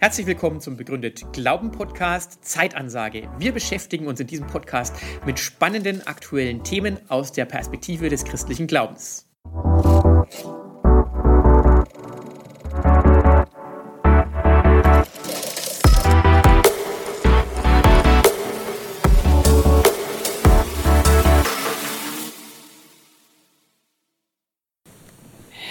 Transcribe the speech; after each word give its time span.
Herzlich 0.00 0.26
willkommen 0.26 0.60
zum 0.60 0.76
Begründet 0.76 1.32
Glauben 1.32 1.72
Podcast 1.72 2.44
Zeitansage. 2.44 3.28
Wir 3.38 3.52
beschäftigen 3.52 4.06
uns 4.06 4.20
in 4.20 4.26
diesem 4.28 4.46
Podcast 4.46 4.94
mit 5.26 5.40
spannenden 5.40 6.06
aktuellen 6.06 6.62
Themen 6.62 6.98
aus 7.08 7.32
der 7.32 7.46
Perspektive 7.46 8.08
des 8.08 8.24
christlichen 8.24 8.68
Glaubens. 8.68 9.28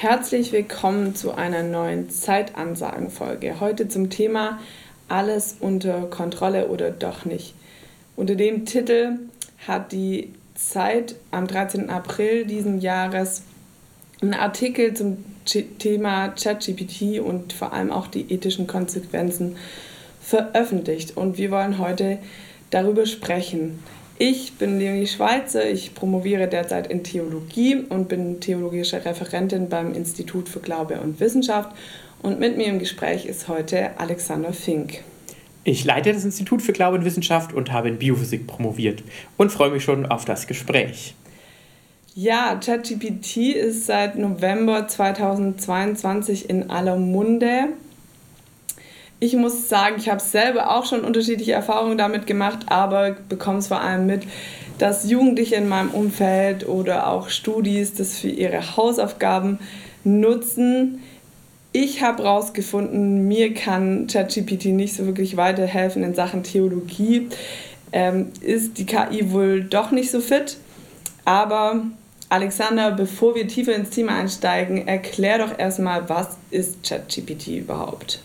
Herzlich 0.10 0.54
willkommen 0.54 1.16
zu 1.16 1.34
einer 1.34 1.64
neuen 1.64 2.10
Zeitansagenfolge. 2.10 3.60
Heute 3.60 3.90
zum 3.90 4.10
Thema 4.10 4.58
Alles 5.10 5.58
unter 5.60 6.04
Kontrolle 6.04 6.70
oder 6.70 6.92
doch 6.92 7.26
nicht. 7.26 7.54
Unter 8.16 8.36
dem 8.36 8.66
Titel 8.66 9.20
hat 9.68 9.92
die 9.92 10.32
Zeit 10.56 11.16
am 11.32 11.46
13. 11.46 11.90
April 11.90 12.46
diesen 12.46 12.80
Jahres 12.80 13.44
einen 14.22 14.34
Artikel 14.34 14.94
zum 14.94 15.26
Thema 15.78 16.30
ChatGPT 16.30 17.20
und 17.20 17.52
vor 17.52 17.74
allem 17.74 17.92
auch 17.92 18.08
die 18.08 18.32
ethischen 18.32 18.66
Konsequenzen 18.66 19.58
veröffentlicht. 20.22 21.18
Und 21.18 21.38
wir 21.38 21.52
wollen 21.52 21.80
heute 21.80 22.20
darüber 22.70 23.06
sprechen. 23.06 23.84
Ich 24.20 24.54
bin 24.54 24.80
Leonie 24.80 25.06
Schweizer, 25.06 25.70
ich 25.70 25.94
promoviere 25.94 26.48
derzeit 26.48 26.88
in 26.88 27.04
Theologie 27.04 27.76
und 27.76 28.10
bin 28.10 28.40
theologische 28.40 29.06
Referentin 29.06 29.70
beim 29.70 29.94
Institut 29.94 30.50
für 30.50 30.60
Glaube 30.60 31.00
und 31.00 31.20
Wissenschaft. 31.20 31.70
Und 32.24 32.40
mit 32.40 32.58
mir 32.58 32.66
im 32.66 32.80
Gespräch 32.80 33.28
ist 33.28 33.48
heute 33.48 34.00
Alexander 34.00 34.54
Fink. 34.54 35.04
Ich 35.64 35.86
leite 35.86 36.14
das 36.14 36.26
Institut 36.26 36.64
für 36.64 36.74
Glaube 36.74 36.98
und 36.98 37.06
Wissenschaft 37.06 37.54
und 37.54 37.72
habe 37.72 37.90
in 37.90 38.00
Biophysik 38.00 38.48
promoviert 38.48 39.04
und 39.38 39.52
freue 39.52 39.70
mich 39.70 39.84
schon 39.84 40.08
auf 40.08 40.26
das 40.26 40.48
Gespräch. 40.48 41.14
Ja, 42.16 42.56
ChatGPT 42.56 43.38
ist 43.54 43.86
seit 43.86 44.18
November 44.18 44.88
2022 44.88 46.50
in 46.50 46.72
aller 46.72 46.96
Munde 46.98 47.68
ich 49.20 49.36
muss 49.36 49.68
sagen, 49.68 49.96
ich 49.98 50.10
habe 50.10 50.22
selber 50.22 50.76
auch 50.76 50.86
schon 50.86 51.02
unterschiedliche 51.02 51.54
Erfahrungen 51.54 51.98
damit 51.98 52.28
gemacht, 52.28 52.60
aber 52.68 53.16
bekomme 53.30 53.60
es 53.60 53.68
vor 53.68 53.82
allem 53.82 54.06
mit, 54.06 54.24
dass 54.78 55.10
Jugendliche 55.10 55.56
in 55.56 55.68
meinem 55.68 55.90
Umfeld 55.90 56.68
oder 56.68 57.08
auch 57.08 57.30
Studis 57.30 57.96
das 57.96 58.18
für 58.18 58.30
ihre 58.30 58.78
Hausaufgaben 58.78 59.60
nutzen. 60.04 61.02
Ich 61.72 62.04
habe 62.04 62.24
herausgefunden, 62.24 63.28
mir 63.28 63.54
kann 63.54 64.08
ChatGPT 64.08 64.66
nicht 64.68 64.96
so 64.96 65.06
wirklich 65.06 65.36
weiterhelfen 65.36 66.04
in 66.04 66.14
Sachen 66.14 66.44
Theologie. 66.44 67.30
Ähm, 67.92 68.32
ist 68.42 68.78
die 68.78 68.86
KI 68.86 69.32
wohl 69.32 69.64
doch 69.64 69.92
nicht 69.92 70.12
so 70.12 70.20
fit. 70.20 70.58
Aber 71.26 71.82
Alexander, 72.30 72.92
bevor 72.92 73.36
wir 73.36 73.48
tiefer 73.48 73.74
ins 73.74 73.90
Thema 73.90 74.16
einsteigen, 74.16 74.88
erklär 74.88 75.40
doch 75.40 75.58
erstmal, 75.58 76.08
was 76.08 76.38
ist 76.52 76.84
ChatGPT 76.88 77.48
überhaupt? 77.48 78.22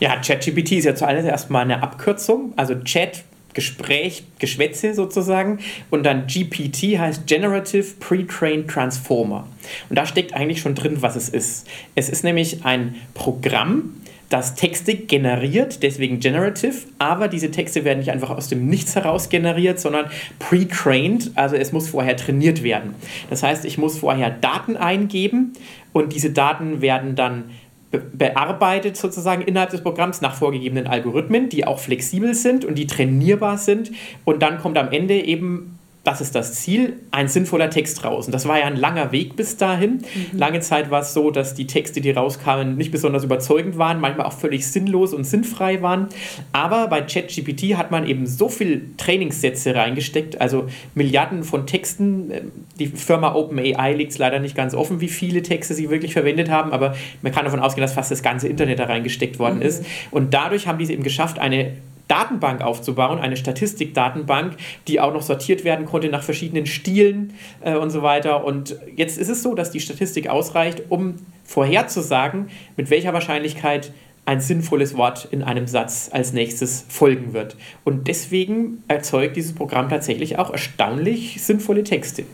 Ja, 0.00 0.16
ChatGPT 0.16 0.72
ist 0.72 0.84
ja 0.84 0.94
zuallererst 0.94 1.50
mal 1.50 1.62
eine 1.62 1.82
Abkürzung, 1.82 2.52
also 2.56 2.74
Chat, 2.76 3.24
Gespräch, 3.54 4.22
Geschwätze 4.38 4.94
sozusagen. 4.94 5.58
Und 5.90 6.04
dann 6.04 6.26
GPT 6.28 6.98
heißt 6.98 7.26
Generative 7.26 7.94
Pre-Trained 7.98 8.70
Transformer. 8.70 9.48
Und 9.88 9.98
da 9.98 10.06
steckt 10.06 10.34
eigentlich 10.34 10.60
schon 10.60 10.76
drin, 10.76 11.02
was 11.02 11.16
es 11.16 11.28
ist. 11.28 11.66
Es 11.96 12.08
ist 12.08 12.22
nämlich 12.22 12.64
ein 12.64 12.94
Programm, 13.14 13.94
das 14.28 14.54
Texte 14.54 14.94
generiert, 14.94 15.82
deswegen 15.82 16.20
generative, 16.20 16.76
aber 16.98 17.28
diese 17.28 17.50
Texte 17.50 17.84
werden 17.84 17.98
nicht 18.00 18.10
einfach 18.10 18.30
aus 18.30 18.48
dem 18.48 18.66
Nichts 18.66 18.94
heraus 18.94 19.30
generiert, 19.30 19.80
sondern 19.80 20.06
pre-trained, 20.38 21.32
also 21.34 21.56
es 21.56 21.72
muss 21.72 21.88
vorher 21.88 22.16
trainiert 22.16 22.62
werden. 22.62 22.94
Das 23.30 23.42
heißt, 23.42 23.64
ich 23.64 23.78
muss 23.78 23.98
vorher 23.98 24.30
Daten 24.30 24.76
eingeben 24.76 25.54
und 25.94 26.12
diese 26.12 26.30
Daten 26.30 26.82
werden 26.82 27.16
dann 27.16 27.44
bearbeitet 27.90 28.96
sozusagen 28.96 29.42
innerhalb 29.42 29.70
des 29.70 29.82
Programms 29.82 30.20
nach 30.20 30.34
vorgegebenen 30.34 30.86
Algorithmen, 30.86 31.48
die 31.48 31.66
auch 31.66 31.78
flexibel 31.78 32.34
sind 32.34 32.64
und 32.64 32.76
die 32.76 32.86
trainierbar 32.86 33.56
sind. 33.56 33.92
Und 34.24 34.42
dann 34.42 34.58
kommt 34.58 34.76
am 34.76 34.90
Ende 34.90 35.14
eben 35.14 35.77
das 36.08 36.22
ist 36.22 36.34
das 36.34 36.54
Ziel, 36.54 36.94
ein 37.10 37.28
sinnvoller 37.28 37.68
Text 37.68 38.02
raus. 38.02 38.24
Und 38.24 38.32
das 38.32 38.48
war 38.48 38.58
ja 38.58 38.64
ein 38.64 38.76
langer 38.76 39.12
Weg 39.12 39.36
bis 39.36 39.58
dahin. 39.58 39.98
Mhm. 40.32 40.38
Lange 40.38 40.60
Zeit 40.60 40.90
war 40.90 41.02
es 41.02 41.12
so, 41.12 41.30
dass 41.30 41.52
die 41.52 41.66
Texte, 41.66 42.00
die 42.00 42.10
rauskamen, 42.10 42.78
nicht 42.78 42.90
besonders 42.90 43.24
überzeugend 43.24 43.76
waren, 43.76 44.00
manchmal 44.00 44.24
auch 44.24 44.32
völlig 44.32 44.66
sinnlos 44.66 45.12
und 45.12 45.24
sinnfrei 45.24 45.82
waren. 45.82 46.08
Aber 46.50 46.86
bei 46.86 47.02
ChatGPT 47.02 47.76
hat 47.76 47.90
man 47.90 48.06
eben 48.06 48.26
so 48.26 48.48
viel 48.48 48.88
Trainingssätze 48.96 49.74
reingesteckt, 49.74 50.40
also 50.40 50.68
Milliarden 50.94 51.44
von 51.44 51.66
Texten. 51.66 52.32
Die 52.78 52.86
Firma 52.86 53.34
OpenAI 53.34 53.92
liegt 53.92 54.12
es 54.12 54.18
leider 54.18 54.38
nicht 54.38 54.54
ganz 54.54 54.72
offen, 54.72 55.02
wie 55.02 55.08
viele 55.08 55.42
Texte 55.42 55.74
sie 55.74 55.90
wirklich 55.90 56.14
verwendet 56.14 56.48
haben, 56.48 56.72
aber 56.72 56.96
man 57.20 57.32
kann 57.32 57.44
davon 57.44 57.60
ausgehen, 57.60 57.82
dass 57.82 57.92
fast 57.92 58.10
das 58.10 58.22
ganze 58.22 58.48
Internet 58.48 58.78
da 58.78 58.84
reingesteckt 58.84 59.38
worden 59.38 59.56
mhm. 59.56 59.62
ist. 59.62 59.84
Und 60.10 60.32
dadurch 60.32 60.66
haben 60.66 60.78
die 60.78 60.84
es 60.84 60.90
eben 60.90 61.02
geschafft, 61.02 61.38
eine 61.38 61.72
Datenbank 62.08 62.62
aufzubauen, 62.62 63.18
eine 63.18 63.36
Statistikdatenbank, 63.36 64.56
die 64.88 65.00
auch 65.00 65.12
noch 65.12 65.22
sortiert 65.22 65.64
werden 65.64 65.86
konnte 65.86 66.08
nach 66.08 66.22
verschiedenen 66.22 66.66
Stilen 66.66 67.34
äh, 67.60 67.76
und 67.76 67.90
so 67.90 68.02
weiter. 68.02 68.44
Und 68.44 68.76
jetzt 68.96 69.18
ist 69.18 69.28
es 69.28 69.42
so, 69.42 69.54
dass 69.54 69.70
die 69.70 69.80
Statistik 69.80 70.28
ausreicht, 70.28 70.84
um 70.88 71.16
vorherzusagen, 71.44 72.48
mit 72.76 72.90
welcher 72.90 73.12
Wahrscheinlichkeit 73.12 73.92
ein 74.28 74.40
sinnvolles 74.40 74.94
Wort 74.94 75.28
in 75.30 75.42
einem 75.42 75.66
Satz 75.66 76.10
als 76.12 76.34
nächstes 76.34 76.84
folgen 76.86 77.32
wird. 77.32 77.56
Und 77.84 78.08
deswegen 78.08 78.82
erzeugt 78.86 79.36
dieses 79.36 79.54
Programm 79.54 79.88
tatsächlich 79.88 80.38
auch 80.38 80.50
erstaunlich 80.50 81.42
sinnvolle 81.42 81.82
Texte. 81.82 82.24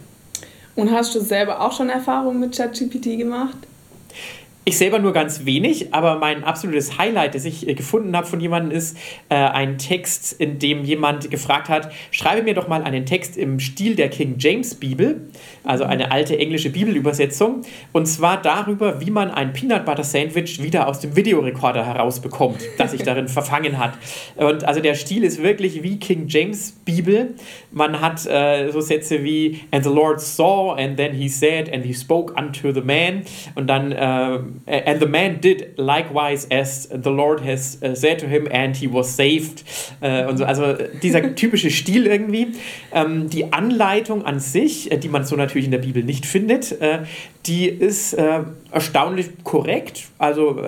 Und 0.74 0.90
hast 0.90 1.14
du 1.14 1.20
selber 1.20 1.60
auch 1.60 1.72
schon 1.72 1.88
Erfahrungen 1.90 2.40
mit 2.40 2.56
ChatGPT 2.56 3.16
gemacht? 3.16 3.56
Ich 4.66 4.78
selber 4.78 4.98
nur 4.98 5.12
ganz 5.12 5.44
wenig, 5.44 5.92
aber 5.92 6.18
mein 6.18 6.42
absolutes 6.42 6.96
Highlight, 6.96 7.34
das 7.34 7.44
ich 7.44 7.68
äh, 7.68 7.74
gefunden 7.74 8.16
habe 8.16 8.26
von 8.26 8.40
jemandem, 8.40 8.74
ist 8.74 8.96
äh, 9.28 9.34
ein 9.34 9.76
Text, 9.76 10.40
in 10.40 10.58
dem 10.58 10.84
jemand 10.84 11.30
gefragt 11.30 11.68
hat, 11.68 11.92
schreibe 12.10 12.42
mir 12.42 12.54
doch 12.54 12.66
mal 12.66 12.82
einen 12.82 13.04
Text 13.04 13.36
im 13.36 13.60
Stil 13.60 13.94
der 13.94 14.08
King 14.08 14.36
James 14.38 14.74
Bibel, 14.74 15.28
also 15.64 15.84
eine 15.84 16.10
alte 16.10 16.38
englische 16.38 16.70
Bibelübersetzung, 16.70 17.60
und 17.92 18.06
zwar 18.06 18.40
darüber, 18.40 19.02
wie 19.02 19.10
man 19.10 19.30
ein 19.30 19.52
Peanut 19.52 19.84
Butter 19.84 20.02
Sandwich 20.02 20.62
wieder 20.62 20.88
aus 20.88 20.98
dem 20.98 21.14
Videorekorder 21.14 21.84
herausbekommt, 21.84 22.60
das 22.78 22.92
sich 22.92 23.02
darin 23.02 23.28
verfangen 23.34 23.76
hat. 23.76 23.92
Und 24.36 24.64
also 24.64 24.80
der 24.80 24.94
Stil 24.94 25.24
ist 25.24 25.42
wirklich 25.42 25.82
wie 25.82 25.98
King 25.98 26.24
James 26.28 26.72
Bibel. 26.86 27.34
Man 27.70 28.00
hat 28.00 28.24
äh, 28.24 28.70
so 28.70 28.80
Sätze 28.80 29.24
wie, 29.24 29.60
and 29.72 29.84
the 29.84 29.90
Lord 29.90 30.22
saw, 30.22 30.74
and 30.74 30.96
then 30.96 31.12
he 31.12 31.28
said, 31.28 31.70
and 31.70 31.84
he 31.84 31.92
spoke 31.92 32.32
unto 32.34 32.72
the 32.72 32.80
man, 32.80 33.24
und 33.56 33.66
dann 33.66 33.92
äh, 33.92 34.38
and 34.66 35.00
the 35.00 35.06
man 35.06 35.40
did 35.40 35.76
likewise 35.76 36.46
as 36.50 36.88
the 36.88 37.10
Lord 37.10 37.44
has 37.44 37.78
uh, 37.82 37.94
said 37.94 38.18
to 38.20 38.26
him 38.26 38.48
and 38.50 38.76
he 38.76 38.92
was 38.92 39.14
saved. 39.16 39.64
Äh, 40.00 40.26
und 40.26 40.38
so, 40.38 40.44
also 40.44 40.74
dieser 41.02 41.34
typische 41.34 41.70
Stil 41.70 42.06
irgendwie. 42.06 42.48
Ähm, 42.92 43.28
die 43.30 43.52
Anleitung 43.52 44.24
an 44.24 44.40
sich, 44.40 44.90
äh, 44.90 44.98
die 44.98 45.08
man 45.08 45.24
so 45.24 45.36
natürlich 45.36 45.66
in 45.66 45.72
der 45.72 45.78
Bibel 45.78 46.02
nicht 46.02 46.26
findet, 46.26 46.80
äh, 46.80 47.00
die 47.46 47.68
ist 47.68 48.14
erstaunlich 48.70 49.26
korrekt. 49.44 50.04
Also 50.16 50.58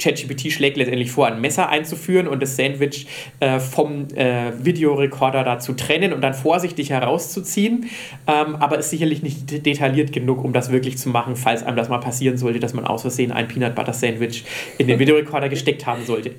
ChatGPT 0.00 0.50
schlägt 0.50 0.76
letztendlich 0.76 1.12
vor, 1.12 1.26
ein 1.26 1.40
Messer 1.40 1.68
einzuführen 1.68 2.26
und 2.26 2.42
das 2.42 2.56
Sandwich 2.56 3.06
äh, 3.38 3.60
vom 3.60 4.08
äh, 4.14 4.52
Videorekorder 4.64 5.44
da 5.44 5.58
zu 5.58 5.74
trennen 5.74 6.12
und 6.12 6.22
dann 6.22 6.34
vorsichtig 6.34 6.90
herauszuziehen. 6.90 7.90
Ähm, 8.26 8.56
aber 8.56 8.78
ist 8.78 8.90
sicherlich 8.90 9.22
nicht 9.22 9.64
detailliert 9.64 10.12
genug, 10.12 10.42
um 10.42 10.52
das 10.52 10.72
wirklich 10.72 10.98
zu 10.98 11.10
machen, 11.10 11.36
falls 11.36 11.62
einem 11.62 11.76
das 11.76 11.88
mal 11.88 11.98
passieren 11.98 12.38
sollte, 12.38 12.58
dass 12.58 12.74
man 12.74 12.86
aus 12.90 13.02
Versehen 13.02 13.32
ein 13.32 13.48
Peanut 13.48 13.74
Butter 13.74 13.92
Sandwich 13.92 14.44
in 14.78 14.86
den 14.86 14.98
Videorekorder 14.98 15.48
gesteckt 15.48 15.86
haben 15.86 16.04
sollte. 16.04 16.34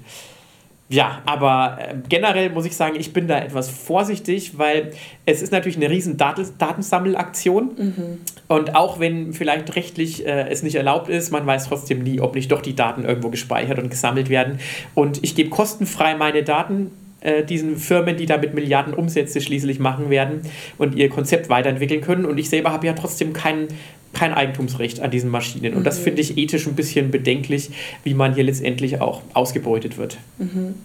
Ja, 0.92 1.22
aber 1.26 1.78
äh, 1.80 1.96
generell 2.10 2.50
muss 2.50 2.66
ich 2.66 2.76
sagen, 2.76 2.98
ich 3.00 3.14
bin 3.14 3.26
da 3.26 3.40
etwas 3.40 3.70
vorsichtig, 3.70 4.58
weil 4.58 4.92
es 5.26 5.42
ist 5.42 5.54
natürlich 5.54 5.78
eine 5.78 5.90
riesen 5.90 6.18
Datensammelaktion. 6.18 7.72
Mhm. 7.78 8.18
Und 8.50 8.76
auch 8.76 9.00
wenn 9.00 9.32
vielleicht 9.32 9.74
rechtlich 9.78 10.26
äh, 10.26 10.50
es 10.50 10.64
nicht 10.64 10.76
erlaubt 10.76 11.08
ist, 11.08 11.32
man 11.32 11.46
weiß 11.46 11.70
trotzdem 11.70 12.04
nie, 12.04 12.20
ob 12.20 12.36
nicht 12.36 12.52
doch 12.52 12.62
die 12.62 12.76
Daten 12.76 13.06
irgendwo 13.06 13.30
gespeichert 13.30 13.80
und 13.80 13.90
gesammelt 13.90 14.30
werden. 14.30 14.60
Und 14.94 15.24
ich 15.24 15.34
gebe 15.34 15.50
kostenfrei 15.50 16.16
meine 16.16 16.44
Daten 16.44 16.92
äh, 17.22 17.44
diesen 17.44 17.78
Firmen, 17.78 18.18
die 18.18 18.26
damit 18.26 18.54
Milliarden 18.54 18.94
Umsätze 18.94 19.42
schließlich 19.42 19.80
machen 19.80 20.10
werden 20.10 20.42
und 20.78 20.96
ihr 20.96 21.10
Konzept 21.10 21.50
weiterentwickeln 21.50 22.02
können. 22.02 22.26
Und 22.26 22.38
ich 22.38 22.50
selber 22.50 22.72
habe 22.72 22.88
ja 22.88 22.94
trotzdem 22.94 23.32
kein, 23.34 23.68
kein 24.14 24.34
Eigentumsrecht 24.34 25.02
an 25.02 25.12
diesen 25.12 25.30
Maschinen. 25.30 25.76
Und 25.76 25.86
das 25.86 26.00
mhm. 26.00 26.04
finde 26.04 26.22
ich 26.22 26.38
ethisch 26.38 26.66
ein 26.66 26.74
bisschen 26.74 27.12
bedenklich, 27.12 27.70
wie 28.04 28.16
man 28.16 28.34
hier 28.34 28.44
letztendlich 28.44 29.02
auch 29.02 29.22
ausgebeutet 29.34 30.00
wird. 30.00 30.18
Mhm. 30.40 30.76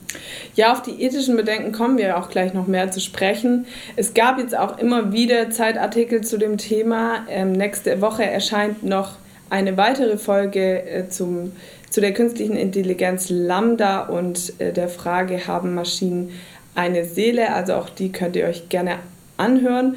Ja, 0.54 0.72
auf 0.72 0.82
die 0.82 1.02
ethischen 1.02 1.36
Bedenken 1.36 1.72
kommen 1.72 1.96
wir 1.96 2.18
auch 2.18 2.28
gleich 2.28 2.52
noch 2.52 2.66
mehr 2.66 2.90
zu 2.90 3.00
sprechen. 3.00 3.66
Es 3.96 4.12
gab 4.12 4.38
jetzt 4.38 4.56
auch 4.56 4.78
immer 4.78 5.12
wieder 5.12 5.50
Zeitartikel 5.50 6.20
zu 6.20 6.36
dem 6.38 6.58
Thema. 6.58 7.24
Ähm, 7.30 7.52
nächste 7.52 8.00
Woche 8.02 8.24
erscheint 8.24 8.82
noch 8.82 9.16
eine 9.48 9.76
weitere 9.76 10.18
Folge 10.18 10.82
äh, 10.86 11.08
zum 11.08 11.52
zu 11.90 12.00
der 12.00 12.12
künstlichen 12.12 12.56
Intelligenz 12.56 13.30
Lambda 13.30 14.02
und 14.02 14.54
äh, 14.58 14.72
der 14.72 14.88
Frage, 14.88 15.46
haben 15.46 15.74
Maschinen 15.74 16.30
eine 16.74 17.04
Seele? 17.04 17.52
Also 17.54 17.74
auch 17.74 17.88
die 17.88 18.12
könnt 18.12 18.36
ihr 18.36 18.46
euch 18.46 18.68
gerne 18.68 18.98
anhören. 19.36 19.96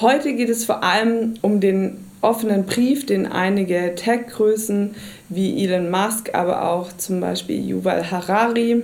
Heute 0.00 0.34
geht 0.34 0.48
es 0.48 0.64
vor 0.64 0.82
allem 0.82 1.34
um 1.42 1.60
den 1.60 1.98
offenen 2.20 2.64
Brief, 2.64 3.06
den 3.06 3.30
einige 3.30 3.94
Tech-Größen 3.94 4.94
wie 5.28 5.62
Elon 5.62 5.90
Musk, 5.90 6.34
aber 6.34 6.70
auch 6.70 6.92
zum 6.96 7.20
Beispiel 7.20 7.60
Yuval 7.60 8.10
Harari, 8.10 8.82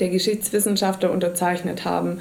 der 0.00 0.08
Geschichtswissenschaftler, 0.08 1.10
unterzeichnet 1.12 1.84
haben, 1.84 2.20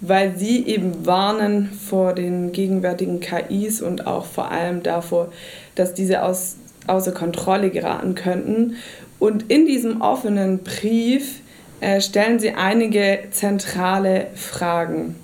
weil 0.00 0.36
sie 0.36 0.66
eben 0.66 1.06
warnen 1.06 1.70
vor 1.72 2.14
den 2.14 2.52
gegenwärtigen 2.52 3.20
KIs 3.20 3.82
und 3.82 4.06
auch 4.06 4.24
vor 4.24 4.50
allem 4.50 4.82
davor, 4.82 5.30
dass 5.74 5.92
diese 5.92 6.22
aus 6.22 6.56
außer 6.86 7.12
Kontrolle 7.12 7.70
geraten 7.70 8.14
könnten. 8.14 8.76
Und 9.18 9.50
in 9.50 9.66
diesem 9.66 10.00
offenen 10.00 10.58
Brief 10.58 11.40
äh, 11.80 12.00
stellen 12.00 12.38
sie 12.38 12.52
einige 12.52 13.20
zentrale 13.30 14.28
Fragen. 14.34 15.16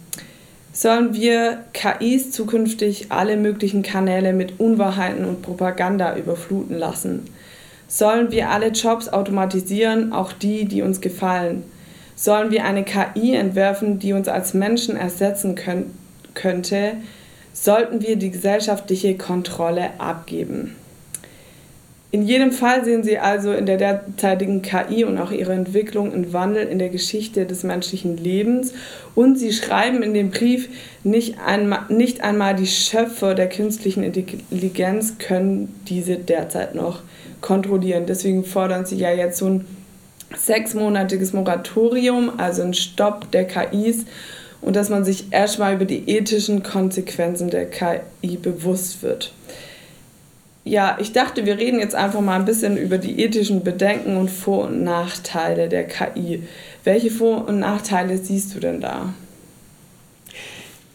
Sollen 0.72 1.14
wir 1.14 1.64
KIs 1.72 2.32
zukünftig 2.32 3.10
alle 3.10 3.38
möglichen 3.38 3.82
Kanäle 3.82 4.34
mit 4.34 4.60
Unwahrheiten 4.60 5.24
und 5.24 5.40
Propaganda 5.40 6.16
überfluten 6.16 6.76
lassen? 6.76 7.30
Sollen 7.88 8.30
wir 8.30 8.50
alle 8.50 8.68
Jobs 8.68 9.08
automatisieren, 9.08 10.12
auch 10.12 10.32
die, 10.32 10.66
die 10.66 10.82
uns 10.82 11.00
gefallen? 11.00 11.64
Sollen 12.14 12.50
wir 12.50 12.64
eine 12.64 12.84
KI 12.84 13.34
entwerfen, 13.34 13.98
die 13.98 14.12
uns 14.12 14.28
als 14.28 14.54
Menschen 14.54 14.96
ersetzen 14.96 15.54
könnte? 16.34 16.92
Sollten 17.52 18.02
wir 18.02 18.16
die 18.16 18.30
gesellschaftliche 18.30 19.16
Kontrolle 19.16 19.98
abgeben? 19.98 20.74
In 22.12 22.22
jedem 22.22 22.52
Fall 22.52 22.84
sehen 22.84 23.02
Sie 23.02 23.18
also 23.18 23.52
in 23.52 23.66
der 23.66 23.78
derzeitigen 23.78 24.62
KI 24.62 25.04
und 25.04 25.18
auch 25.18 25.32
ihrer 25.32 25.54
Entwicklung 25.54 26.12
einen 26.12 26.32
Wandel 26.32 26.66
in 26.68 26.78
der 26.78 26.88
Geschichte 26.88 27.46
des 27.46 27.64
menschlichen 27.64 28.16
Lebens. 28.16 28.72
Und 29.16 29.38
Sie 29.38 29.52
schreiben 29.52 30.02
in 30.04 30.14
dem 30.14 30.30
Brief, 30.30 30.68
nicht 31.02 31.40
einmal, 31.44 31.80
nicht 31.88 32.22
einmal 32.22 32.54
die 32.54 32.68
Schöpfer 32.68 33.34
der 33.34 33.48
künstlichen 33.48 34.04
Intelligenz 34.04 35.18
können 35.18 35.74
diese 35.88 36.16
derzeit 36.16 36.76
noch 36.76 37.02
kontrollieren. 37.40 38.06
Deswegen 38.06 38.44
fordern 38.44 38.86
Sie 38.86 38.96
ja 38.96 39.10
jetzt 39.10 39.38
so 39.38 39.46
ein 39.46 39.66
sechsmonatiges 40.34 41.32
Moratorium, 41.32 42.38
also 42.38 42.62
einen 42.62 42.74
Stopp 42.74 43.32
der 43.32 43.46
KIs 43.46 44.04
und 44.60 44.76
dass 44.76 44.90
man 44.90 45.04
sich 45.04 45.32
erstmal 45.32 45.74
über 45.74 45.84
die 45.84 46.08
ethischen 46.08 46.62
Konsequenzen 46.62 47.50
der 47.50 47.66
KI 47.68 48.36
bewusst 48.40 49.02
wird 49.02 49.32
ja, 50.66 50.98
ich 51.00 51.12
dachte, 51.12 51.46
wir 51.46 51.58
reden 51.58 51.78
jetzt 51.78 51.94
einfach 51.94 52.20
mal 52.20 52.34
ein 52.34 52.44
bisschen 52.44 52.76
über 52.76 52.98
die 52.98 53.20
ethischen 53.20 53.62
Bedenken 53.62 54.16
und 54.16 54.28
Vor- 54.28 54.64
und 54.64 54.82
Nachteile 54.82 55.68
der 55.68 55.86
KI. 55.86 56.42
Welche 56.82 57.12
Vor- 57.12 57.46
und 57.46 57.60
Nachteile 57.60 58.18
siehst 58.18 58.52
du 58.52 58.58
denn 58.58 58.80
da? 58.80 59.14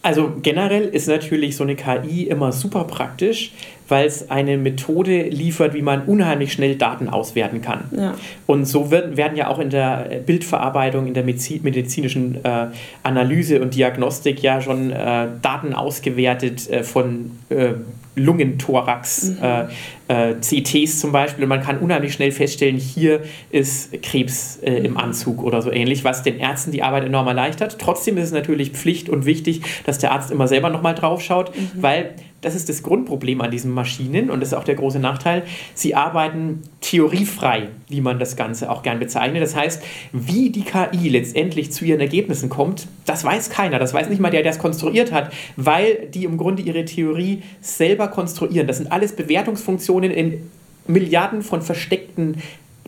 Also 0.04 0.34
generell 0.42 0.90
ist 0.90 1.08
natürlich 1.08 1.56
so 1.56 1.64
eine 1.64 1.76
KI 1.76 2.24
immer 2.24 2.52
super 2.52 2.84
praktisch, 2.84 3.54
weil 3.88 4.08
es 4.08 4.30
eine 4.30 4.58
Methode 4.58 5.30
liefert, 5.30 5.74
wie 5.74 5.82
man 5.82 6.04
unheimlich 6.04 6.52
schnell 6.52 6.76
Daten 6.76 7.08
auswerten 7.08 7.62
kann. 7.62 7.86
Ja. 7.96 8.16
Und 8.48 8.66
so 8.66 8.92
wird, 8.92 9.16
werden 9.16 9.38
ja 9.38 9.48
auch 9.48 9.60
in 9.60 9.70
der 9.70 10.22
Bildverarbeitung, 10.26 11.08
in 11.08 11.14
der 11.14 11.24
medizinischen 11.24 12.44
äh, 12.44 12.68
Analyse 13.04 13.62
und 13.62 13.76
Diagnostik 13.76 14.42
ja 14.42 14.60
schon 14.60 14.92
äh, 14.92 15.28
Daten 15.42 15.74
ausgewertet 15.74 16.70
äh, 16.70 16.84
von 16.84 17.32
äh, 17.50 17.76
Lungenthorax, 18.16 19.30
mhm. 19.30 19.44
Äh, 19.44 19.66
äh, 20.08 20.36
CTs 20.40 21.00
zum 21.00 21.12
Beispiel. 21.12 21.44
Und 21.44 21.50
man 21.50 21.62
kann 21.62 21.80
unheimlich 21.80 22.14
schnell 22.14 22.32
feststellen, 22.32 22.78
hier 22.78 23.22
ist 23.50 24.02
Krebs 24.02 24.60
äh, 24.64 24.74
im 24.74 24.98
Anzug 24.98 25.44
oder 25.44 25.62
so 25.62 25.72
ähnlich, 25.72 26.04
was 26.04 26.24
den 26.24 26.40
Ärzten 26.40 26.72
die 26.72 26.84
Arbeit 26.84 27.06
enorm 27.06 27.28
erleichtert. 27.28 27.78
Trotzdem 27.80 28.18
ist 28.18 28.26
es 28.26 28.32
natürlich 28.32 28.72
Pflicht 28.72 29.10
und 29.10 29.26
wichtig, 29.26 29.62
dass 29.86 30.00
der 30.00 30.12
Arzt 30.12 30.32
immer 30.32 30.48
selber 30.48 30.70
nochmal 30.70 30.96
drauf 30.96 31.22
schaut, 31.22 31.56
mhm. 31.56 31.70
weil 31.76 32.16
das 32.42 32.56
ist 32.56 32.70
das 32.70 32.82
Grundproblem 32.82 33.40
an 33.42 33.52
diesen 33.52 33.72
Maschinen 33.72 34.32
und 34.32 34.40
das 34.40 34.50
ist 34.50 34.54
auch 34.56 34.64
der 34.64 34.76
große 34.76 35.00
Nachteil. 35.00 35.44
Sie 35.76 35.94
arbeiten 35.94 36.64
theoriefrei, 36.82 37.70
wie 37.88 38.02
man 38.02 38.18
das 38.18 38.36
Ganze 38.36 38.72
auch 38.72 38.82
gern 38.82 39.00
bezeichnet. 39.00 39.44
Das 39.44 39.56
heißt, 39.56 39.84
wie 40.12 40.50
die 40.50 40.64
KI 40.64 41.10
letztendlich 41.10 41.72
zu 41.72 41.86
ihren 41.86 42.00
Ergebnissen 42.00 42.50
kommt, 42.50 42.88
das 43.06 43.24
weiß 43.24 43.52
keiner. 43.52 43.78
Das 43.78 43.94
weiß 43.94 44.10
nicht 44.10 44.20
mal 44.20 44.32
der, 44.32 44.42
der 44.42 44.52
es 44.52 44.60
konstruiert 44.60 45.12
hat, 45.12 45.32
weil 45.56 46.08
die 46.12 46.24
im 46.24 46.38
Grunde 46.38 46.64
ihre 46.64 46.84
Theorie 46.84 47.44
selber 47.62 48.08
konstruieren. 48.08 48.66
Das 48.66 48.78
sind 48.78 48.92
alles 48.92 49.16
Bewertungsfunktionen 49.16 49.91
in 50.12 50.50
Milliarden 50.88 51.42
von 51.42 51.62
versteckten 51.62 52.42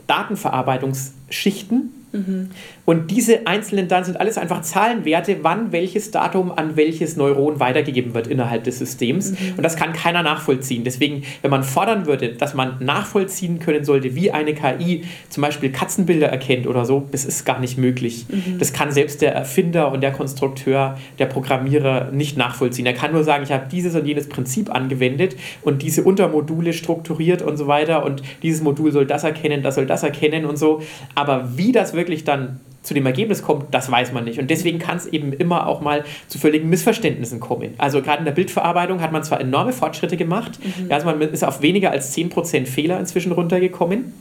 Datenverarbeitungsschichten 0.07 2.03
Mhm. 2.13 2.51
Und 2.85 3.11
diese 3.11 3.47
einzelnen 3.47 3.87
Daten 3.87 4.05
sind 4.05 4.19
alles 4.19 4.37
einfach 4.37 4.61
Zahlenwerte, 4.61 5.37
wann 5.41 5.71
welches 5.71 6.11
Datum 6.11 6.51
an 6.51 6.75
welches 6.75 7.15
Neuron 7.15 7.59
weitergegeben 7.59 8.13
wird 8.13 8.27
innerhalb 8.27 8.65
des 8.65 8.79
Systems. 8.79 9.31
Mhm. 9.31 9.37
Und 9.57 9.63
das 9.63 9.77
kann 9.77 9.93
keiner 9.93 10.21
nachvollziehen. 10.21 10.83
Deswegen, 10.83 11.23
wenn 11.41 11.51
man 11.51 11.63
fordern 11.63 12.05
würde, 12.05 12.33
dass 12.33 12.53
man 12.53 12.77
nachvollziehen 12.79 13.59
können 13.59 13.85
sollte, 13.85 14.15
wie 14.15 14.31
eine 14.31 14.53
KI 14.53 15.03
zum 15.29 15.41
Beispiel 15.41 15.71
Katzenbilder 15.71 16.27
erkennt 16.27 16.67
oder 16.67 16.85
so, 16.85 17.07
das 17.11 17.25
ist 17.25 17.45
gar 17.45 17.59
nicht 17.59 17.77
möglich. 17.77 18.25
Mhm. 18.29 18.59
Das 18.59 18.73
kann 18.73 18.91
selbst 18.91 19.21
der 19.21 19.33
Erfinder 19.33 19.91
und 19.91 20.01
der 20.01 20.11
Konstrukteur, 20.11 20.97
der 21.19 21.27
Programmierer 21.27 22.11
nicht 22.11 22.37
nachvollziehen. 22.37 22.85
Er 22.85 22.93
kann 22.93 23.13
nur 23.13 23.23
sagen, 23.23 23.43
ich 23.43 23.51
habe 23.51 23.67
dieses 23.71 23.95
und 23.95 24.05
jenes 24.05 24.27
Prinzip 24.27 24.73
angewendet 24.73 25.35
und 25.61 25.81
diese 25.81 26.03
Untermodule 26.03 26.73
strukturiert 26.73 27.41
und 27.41 27.55
so 27.57 27.67
weiter 27.67 28.03
und 28.05 28.21
dieses 28.41 28.61
Modul 28.61 28.91
soll 28.91 29.05
das 29.05 29.23
erkennen, 29.23 29.63
das 29.63 29.75
soll 29.75 29.85
das 29.85 30.03
erkennen 30.03 30.45
und 30.45 30.57
so. 30.57 30.81
Aber 31.15 31.57
wie 31.57 31.71
das 31.71 31.93
wirklich 31.93 32.23
dann 32.23 32.59
zu 32.83 32.93
dem 32.93 33.05
Ergebnis 33.05 33.41
kommt, 33.41 33.73
das 33.73 33.89
weiß 33.89 34.11
man 34.11 34.25
nicht. 34.25 34.39
Und 34.39 34.49
deswegen 34.49 34.77
kann 34.77 34.97
es 34.97 35.07
eben 35.07 35.33
immer 35.33 35.67
auch 35.67 35.81
mal 35.81 36.03
zu 36.27 36.37
völligen 36.37 36.69
Missverständnissen 36.69 37.39
kommen. 37.39 37.73
Also 37.77 38.01
gerade 38.01 38.19
in 38.19 38.25
der 38.25 38.33
Bildverarbeitung 38.33 39.01
hat 39.01 39.11
man 39.11 39.23
zwar 39.23 39.39
enorme 39.41 39.73
Fortschritte 39.73 40.17
gemacht, 40.17 40.59
mhm. 40.61 40.91
also 40.91 41.05
man 41.05 41.21
ist 41.21 41.43
auf 41.43 41.61
weniger 41.61 41.91
als 41.91 42.15
10% 42.15 42.67
Fehler 42.67 42.99
inzwischen 42.99 43.31
runtergekommen, 43.31 44.13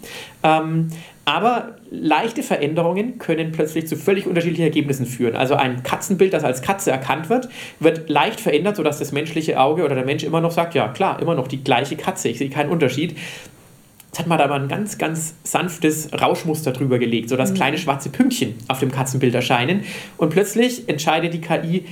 ähm, 0.44 0.88
aber 1.24 1.76
leichte 1.90 2.42
Veränderungen 2.42 3.18
können 3.18 3.52
plötzlich 3.52 3.86
zu 3.86 3.96
völlig 3.96 4.26
unterschiedlichen 4.26 4.64
Ergebnissen 4.64 5.06
führen. 5.06 5.36
Also 5.36 5.54
ein 5.54 5.82
Katzenbild, 5.82 6.32
das 6.32 6.42
als 6.42 6.62
Katze 6.62 6.90
erkannt 6.90 7.28
wird, 7.28 7.48
wird 7.78 8.08
leicht 8.08 8.40
verändert, 8.40 8.76
sodass 8.76 8.98
das 8.98 9.12
menschliche 9.12 9.60
Auge 9.60 9.84
oder 9.84 9.94
der 9.94 10.04
Mensch 10.04 10.24
immer 10.24 10.40
noch 10.40 10.50
sagt, 10.50 10.74
ja 10.74 10.88
klar, 10.88 11.20
immer 11.20 11.34
noch 11.34 11.46
die 11.46 11.62
gleiche 11.62 11.96
Katze, 11.96 12.28
ich 12.28 12.38
sehe 12.38 12.50
keinen 12.50 12.70
Unterschied. 12.70 13.16
Jetzt 14.12 14.18
hat 14.18 14.26
man 14.26 14.36
da 14.36 14.46
mal 14.46 14.60
ein 14.60 14.68
ganz, 14.68 14.98
ganz 14.98 15.36
sanftes 15.42 16.10
Rauschmuster 16.12 16.72
drüber 16.72 16.98
gelegt, 16.98 17.30
sodass 17.30 17.52
mhm. 17.52 17.54
kleine 17.54 17.78
schwarze 17.78 18.10
Pünktchen 18.10 18.56
auf 18.68 18.78
dem 18.78 18.92
Katzenbild 18.92 19.34
erscheinen. 19.34 19.84
Und 20.18 20.28
plötzlich 20.28 20.86
entscheidet 20.86 21.32
die 21.32 21.40
KI, 21.40 21.86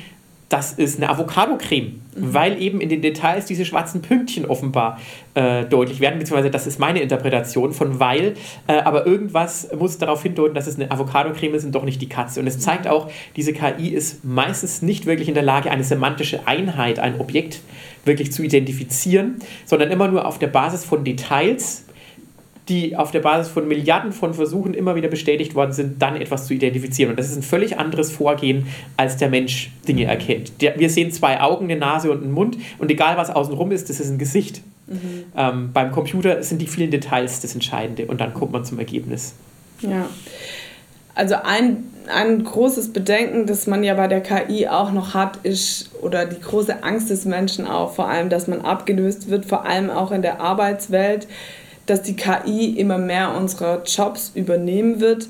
das 0.51 0.73
ist 0.75 0.99
eine 0.99 1.09
Avocado-Creme, 1.09 1.85
mhm. 1.85 2.35
weil 2.35 2.61
eben 2.61 2.83
in 2.83 2.91
den 2.91 3.01
Details 3.01 3.47
diese 3.47 3.65
schwarzen 3.65 4.03
Pünktchen 4.03 4.45
offenbar 4.45 5.01
äh, 5.33 5.65
deutlich 5.65 6.01
werden, 6.01 6.19
beziehungsweise 6.19 6.51
das 6.51 6.67
ist 6.67 6.79
meine 6.79 7.01
Interpretation 7.01 7.73
von 7.73 8.01
weil, 8.01 8.35
äh, 8.67 8.75
aber 8.75 9.07
irgendwas 9.07 9.71
muss 9.79 9.97
darauf 9.97 10.23
hindeuten, 10.23 10.55
dass 10.55 10.67
es 10.67 10.77
eine 10.77 10.91
Avocado-Creme 10.91 11.55
ist 11.55 11.65
und 11.65 11.75
doch 11.75 11.85
nicht 11.85 12.03
die 12.03 12.11
Katze. 12.11 12.41
Und 12.41 12.47
es 12.47 12.59
zeigt 12.59 12.85
mhm. 12.85 12.91
auch, 12.91 13.11
diese 13.37 13.55
KI 13.55 13.89
ist 13.89 14.27
meistens 14.27 14.83
nicht 14.83 15.07
wirklich 15.07 15.29
in 15.29 15.35
der 15.35 15.43
Lage, 15.43 15.71
eine 15.71 15.85
semantische 15.85 16.47
Einheit, 16.47 16.99
ein 16.99 17.19
Objekt 17.19 17.61
wirklich 18.05 18.31
zu 18.31 18.43
identifizieren, 18.43 19.37
sondern 19.65 19.91
immer 19.91 20.09
nur 20.09 20.27
auf 20.27 20.39
der 20.39 20.49
Basis 20.49 20.85
von 20.85 21.03
Details 21.03 21.87
die 22.69 22.97
auf 22.97 23.11
der 23.11 23.21
Basis 23.21 23.53
von 23.53 23.67
Milliarden 23.67 24.13
von 24.13 24.35
Versuchen 24.35 24.75
immer 24.75 24.95
wieder 24.95 25.09
bestätigt 25.09 25.55
worden 25.55 25.73
sind, 25.73 26.01
dann 26.01 26.17
etwas 26.17 26.47
zu 26.47 26.55
identifizieren. 26.55 27.11
Und 27.11 27.19
das 27.19 27.29
ist 27.29 27.37
ein 27.37 27.43
völlig 27.43 27.79
anderes 27.79 28.13
Vorgehen, 28.13 28.67
als 28.97 29.17
der 29.17 29.29
Mensch 29.29 29.71
Dinge 29.89 30.05
erkennt. 30.05 30.53
wir 30.59 30.91
sehen 30.91 31.11
zwei 31.11 31.41
Augen, 31.41 31.65
eine 31.65 31.77
Nase 31.77 32.11
und 32.11 32.23
einen 32.23 32.33
Mund 32.33 32.59
und 32.79 32.91
egal 32.91 33.17
was 33.17 33.31
außenrum 33.31 33.73
ist, 33.73 33.91
das 33.91 34.01
ist 34.01 34.11
ein 34.11 34.19
Gesicht. 34.19 34.63
Mhm. 34.87 35.25
Ähm, 35.37 35.71
beim 35.73 35.93
Computer 35.93 36.43
sind 36.43 36.61
die 36.61 36.67
vielen 36.67 36.91
Details 36.91 37.41
das 37.41 37.55
Entscheidende 37.55 38.07
und 38.07 38.21
dann 38.21 38.35
kommt 38.35 38.53
man 38.53 38.65
zum 38.65 38.79
Ergebnis. 38.79 39.35
Ja. 39.81 40.07
Also 41.15 41.37
ein, 41.43 41.85
ein 42.13 42.45
großes 42.45 42.93
Bedenken, 42.93 43.47
das 43.47 43.67
man 43.67 43.83
ja 43.85 43.95
bei 43.95 44.09
der 44.09 44.21
KI 44.21 44.69
auch 44.69 44.93
noch 44.93 45.15
hat, 45.15 45.39
ist, 45.43 45.91
oder 46.03 46.25
die 46.25 46.41
große 46.41 46.83
Angst 46.83 47.11
des 47.11 47.25
Menschen 47.25 47.67
auch, 47.67 47.95
vor 47.95 48.09
allem, 48.09 48.31
dass 48.31 48.49
man 48.49 48.63
abgelöst 48.63 49.29
wird, 49.29 49.45
vor 49.45 49.67
allem 49.67 49.91
auch 49.91 50.13
in 50.13 50.23
der 50.23 50.41
Arbeitswelt 50.41 51.27
dass 51.91 52.03
die 52.03 52.15
KI 52.15 52.71
immer 52.79 52.99
mehr 52.99 53.35
unserer 53.35 53.83
Jobs 53.85 54.31
übernehmen 54.35 55.01
wird. 55.01 55.29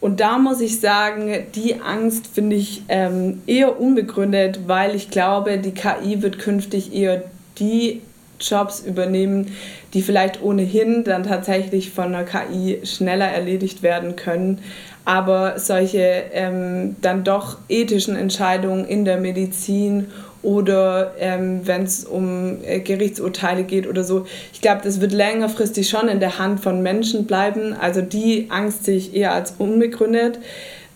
Und 0.00 0.20
da 0.20 0.38
muss 0.38 0.60
ich 0.60 0.80
sagen, 0.80 1.32
die 1.54 1.80
Angst 1.80 2.26
finde 2.26 2.56
ich 2.56 2.82
ähm, 2.88 3.40
eher 3.46 3.80
unbegründet, 3.80 4.60
weil 4.66 4.94
ich 4.94 5.10
glaube, 5.10 5.58
die 5.58 5.72
KI 5.72 6.22
wird 6.22 6.38
künftig 6.38 6.92
eher 6.92 7.22
die 7.58 8.02
Jobs 8.40 8.80
übernehmen, 8.80 9.52
die 9.94 10.02
vielleicht 10.02 10.42
ohnehin 10.42 11.04
dann 11.04 11.22
tatsächlich 11.22 11.90
von 11.90 12.12
der 12.12 12.24
KI 12.24 12.80
schneller 12.84 13.28
erledigt 13.28 13.82
werden 13.82 14.16
können. 14.16 14.58
Aber 15.04 15.58
solche 15.58 16.24
ähm, 16.32 16.96
dann 17.00 17.24
doch 17.24 17.58
ethischen 17.68 18.16
Entscheidungen 18.16 18.84
in 18.84 19.04
der 19.04 19.18
Medizin 19.18 20.08
oder 20.42 21.14
ähm, 21.18 21.60
wenn 21.64 21.82
es 21.82 22.04
um 22.04 22.58
äh, 22.64 22.80
Gerichtsurteile 22.80 23.64
geht 23.64 23.86
oder 23.86 24.04
so. 24.04 24.26
Ich 24.52 24.60
glaube, 24.60 24.80
das 24.84 25.00
wird 25.00 25.12
längerfristig 25.12 25.88
schon 25.88 26.08
in 26.08 26.20
der 26.20 26.38
Hand 26.38 26.60
von 26.60 26.82
Menschen 26.82 27.26
bleiben. 27.26 27.74
Also 27.74 28.02
die 28.02 28.48
Angst 28.50 28.84
sehe 28.84 28.96
ich 28.96 29.14
eher 29.14 29.32
als 29.32 29.54
unbegründet. 29.58 30.40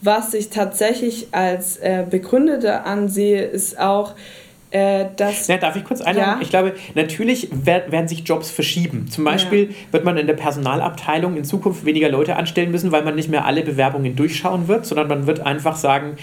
Was 0.03 0.35
ich 0.35 0.51
tatsächlich 0.51 1.29
als 1.33 1.79
äh, 1.79 2.05
begründeter 2.09 2.87
ansehe, 2.87 3.43
ist 3.43 3.79
auch, 3.79 4.15
äh, 4.71 5.07
das, 5.17 5.47
ja, 5.47 5.59
darf 5.59 5.77
ich 5.77 5.85
kurz 5.85 6.01
einhaken? 6.01 6.35
Ja. 6.35 6.39
Ich 6.41 6.51
glaube, 6.51 6.75
natürlich 6.95 7.49
werden 7.53 8.09
sich 8.09 8.27
Jobs 8.27 8.51
verschieben. 8.51 9.07
Zum 9.09 9.25
Beispiel 9.25 9.71
ja. 9.71 9.75
wird 9.93 10.05
man 10.05 10.17
in 10.17 10.27
der 10.27 10.35
Personalabteilung 10.35 11.37
in 11.37 11.45
Zukunft 11.45 11.85
weniger 11.85 12.09
Leute 12.09 12.37
anstellen 12.37 12.71
müssen, 12.71 12.93
weil 12.93 13.05
man 13.05 13.15
nicht 13.15 13.29
mehr 13.29 13.45
alle 13.45 13.63
Bewerbungen 13.63 14.17
durchschauen 14.17 14.69
wird, 14.69 14.85
sondern 14.85 15.09
man 15.09 15.27
wird 15.27 15.41
einfach 15.41 15.77
sagen, 15.77 16.17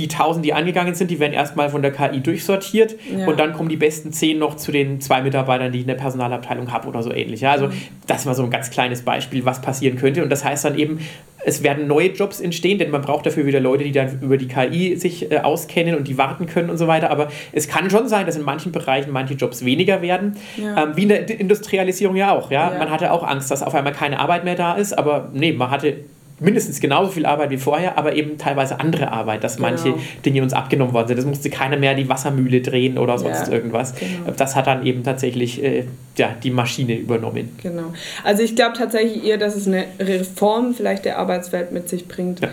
die 0.00 0.08
1000, 0.08 0.44
die 0.44 0.54
angegangen 0.54 0.94
sind, 0.94 1.10
die 1.10 1.20
werden 1.20 1.34
erstmal 1.34 1.68
von 1.68 1.82
der 1.82 1.92
KI 1.92 2.20
durchsortiert 2.20 2.96
ja. 3.14 3.26
und 3.26 3.38
dann 3.38 3.52
kommen 3.52 3.68
die 3.68 3.76
besten 3.76 4.12
10 4.12 4.38
noch 4.38 4.56
zu 4.56 4.72
den 4.72 5.00
zwei 5.00 5.20
Mitarbeitern, 5.20 5.72
die 5.72 5.78
ich 5.78 5.84
in 5.84 5.88
der 5.88 5.94
Personalabteilung 5.94 6.72
habe 6.72 6.88
oder 6.88 7.02
so 7.02 7.12
ähnlich. 7.12 7.42
Ja, 7.42 7.52
also 7.52 7.66
mhm. 7.66 7.72
das 8.06 8.24
war 8.24 8.34
so 8.34 8.42
ein 8.42 8.50
ganz 8.50 8.70
kleines 8.70 9.02
Beispiel, 9.02 9.44
was 9.44 9.60
passieren 9.60 9.98
könnte. 9.98 10.22
Und 10.22 10.30
das 10.30 10.44
heißt 10.44 10.64
dann 10.64 10.78
eben, 10.78 11.00
es 11.44 11.62
werden 11.62 11.86
neue 11.86 12.08
Jobs 12.08 12.40
entstehen, 12.40 12.78
denn 12.78 12.90
man 12.90 13.02
braucht 13.02 13.26
dafür 13.26 13.46
wieder 13.46 13.60
Leute, 13.60 13.84
die 13.84 13.92
dann 13.92 14.20
über 14.20 14.36
die 14.36 14.48
KI 14.48 14.96
sich 14.96 15.30
äh, 15.30 15.38
auskennen 15.38 15.94
und 15.94 16.08
die 16.08 16.18
warten 16.18 16.46
können 16.46 16.70
und 16.70 16.76
so 16.76 16.86
weiter. 16.86 17.10
Aber 17.10 17.28
es 17.52 17.68
kann 17.68 17.90
schon 17.90 18.08
sein, 18.08 18.26
dass 18.26 18.36
in 18.36 18.42
manchen 18.42 18.72
Bereichen 18.72 19.10
manche 19.12 19.34
Jobs 19.34 19.64
weniger 19.64 20.02
werden. 20.02 20.36
Ja. 20.56 20.84
Ähm, 20.84 20.96
wie 20.96 21.02
in 21.02 21.08
der 21.08 21.40
Industrialisierung 21.40 22.16
ja 22.16 22.32
auch. 22.32 22.50
Ja? 22.50 22.72
ja? 22.72 22.78
Man 22.78 22.90
hatte 22.90 23.12
auch 23.12 23.22
Angst, 23.22 23.50
dass 23.50 23.62
auf 23.62 23.74
einmal 23.74 23.92
keine 23.92 24.18
Arbeit 24.18 24.44
mehr 24.44 24.56
da 24.56 24.74
ist, 24.74 24.96
aber 24.96 25.30
nee, 25.32 25.52
man 25.52 25.70
hatte 25.70 25.96
mindestens 26.40 26.80
genauso 26.80 27.12
viel 27.12 27.26
Arbeit 27.26 27.50
wie 27.50 27.58
vorher, 27.58 27.98
aber 27.98 28.14
eben 28.16 28.38
teilweise 28.38 28.80
andere 28.80 29.12
Arbeit, 29.12 29.44
dass 29.44 29.58
manche 29.58 29.84
genau. 29.84 29.98
Dinge 30.24 30.42
uns 30.42 30.52
abgenommen 30.52 30.94
worden 30.94 31.08
sind. 31.08 31.18
Das 31.18 31.26
musste 31.26 31.50
keiner 31.50 31.76
mehr 31.76 31.94
die 31.94 32.08
Wassermühle 32.08 32.62
drehen 32.62 32.98
oder 32.98 33.18
sonst 33.18 33.48
ja, 33.48 33.52
irgendwas. 33.52 33.94
Genau. 33.94 34.32
Das 34.36 34.56
hat 34.56 34.66
dann 34.66 34.84
eben 34.84 35.04
tatsächlich 35.04 35.62
äh, 35.62 35.84
ja, 36.16 36.34
die 36.42 36.50
Maschine 36.50 36.96
übernommen. 36.96 37.56
Genau. 37.62 37.92
Also 38.24 38.42
ich 38.42 38.56
glaube 38.56 38.76
tatsächlich 38.76 39.24
eher, 39.24 39.36
dass 39.36 39.54
es 39.54 39.68
eine 39.68 39.84
Reform 39.98 40.74
vielleicht 40.74 41.04
der 41.04 41.18
Arbeitswelt 41.18 41.72
mit 41.72 41.88
sich 41.88 42.08
bringt. 42.08 42.40
Ja. 42.40 42.48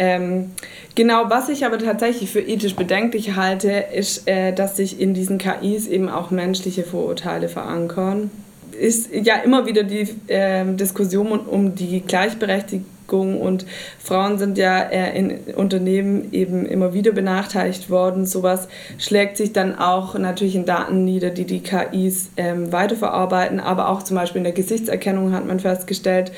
Ähm, 0.00 0.52
genau, 0.94 1.24
was 1.28 1.48
ich 1.48 1.64
aber 1.64 1.78
tatsächlich 1.78 2.30
für 2.30 2.40
ethisch 2.40 2.74
bedenklich 2.74 3.34
halte, 3.34 3.70
ist, 3.70 4.28
äh, 4.28 4.52
dass 4.52 4.76
sich 4.76 5.00
in 5.00 5.14
diesen 5.14 5.38
KIs 5.38 5.86
eben 5.88 6.08
auch 6.08 6.30
menschliche 6.30 6.84
Vorurteile 6.84 7.48
verankern. 7.48 8.30
Ist 8.78 9.10
ja 9.12 9.36
immer 9.36 9.66
wieder 9.66 9.82
die 9.82 10.08
äh, 10.28 10.64
Diskussion 10.74 11.40
um 11.40 11.74
die 11.74 12.00
Gleichberechtigung 12.00 12.86
und 13.12 13.66
Frauen 13.98 14.38
sind 14.38 14.58
ja 14.58 14.78
äh, 14.80 15.18
in 15.18 15.54
Unternehmen 15.54 16.32
eben 16.32 16.66
immer 16.66 16.94
wieder 16.94 17.12
benachteiligt 17.12 17.90
worden. 17.90 18.26
Sowas 18.26 18.68
schlägt 18.98 19.36
sich 19.36 19.52
dann 19.52 19.78
auch 19.78 20.16
natürlich 20.18 20.54
in 20.54 20.66
Daten 20.66 21.04
nieder, 21.04 21.30
die 21.30 21.44
die 21.44 21.60
KIs 21.60 22.30
ähm, 22.36 22.72
weiterverarbeiten, 22.72 23.60
aber 23.60 23.88
auch 23.88 24.02
zum 24.02 24.16
Beispiel 24.16 24.38
in 24.38 24.44
der 24.44 24.52
Gesichtserkennung 24.52 25.32
hat 25.32 25.46
man 25.46 25.60
festgestellt, 25.60 26.32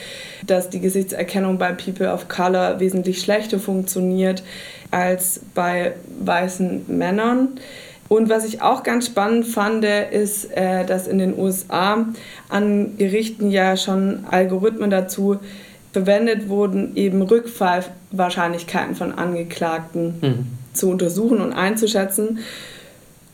dass 0.47 0.71
die 0.71 0.81
Gesichtserkennung 0.81 1.59
bei 1.59 1.73
People 1.73 2.13
of 2.13 2.29
Color 2.29 2.81
wesentlich 2.81 3.21
schlechter 3.21 3.59
funktioniert 3.59 4.43
als 4.91 5.41
bei 5.55 5.95
weißen 6.21 6.85
Männern. 6.89 7.59
Und 8.11 8.29
was 8.29 8.45
ich 8.45 8.61
auch 8.61 8.83
ganz 8.83 9.07
spannend 9.07 9.47
fand, 9.47 9.85
ist, 9.85 10.47
äh, 10.57 10.85
dass 10.85 11.07
in 11.07 11.19
den 11.19 11.39
USA 11.39 12.07
an 12.49 12.97
Gerichten 12.99 13.53
ja 13.53 13.77
schon 13.77 14.25
Algorithmen 14.29 14.91
dazu 14.91 15.39
verwendet 15.93 16.49
wurden, 16.49 16.97
eben 16.97 17.23
Rückfallwahrscheinlichkeiten 17.23 18.95
von 18.95 19.13
Angeklagten 19.13 20.15
mhm. 20.21 20.47
zu 20.73 20.91
untersuchen 20.91 21.41
und 21.41 21.53
einzuschätzen. 21.53 22.39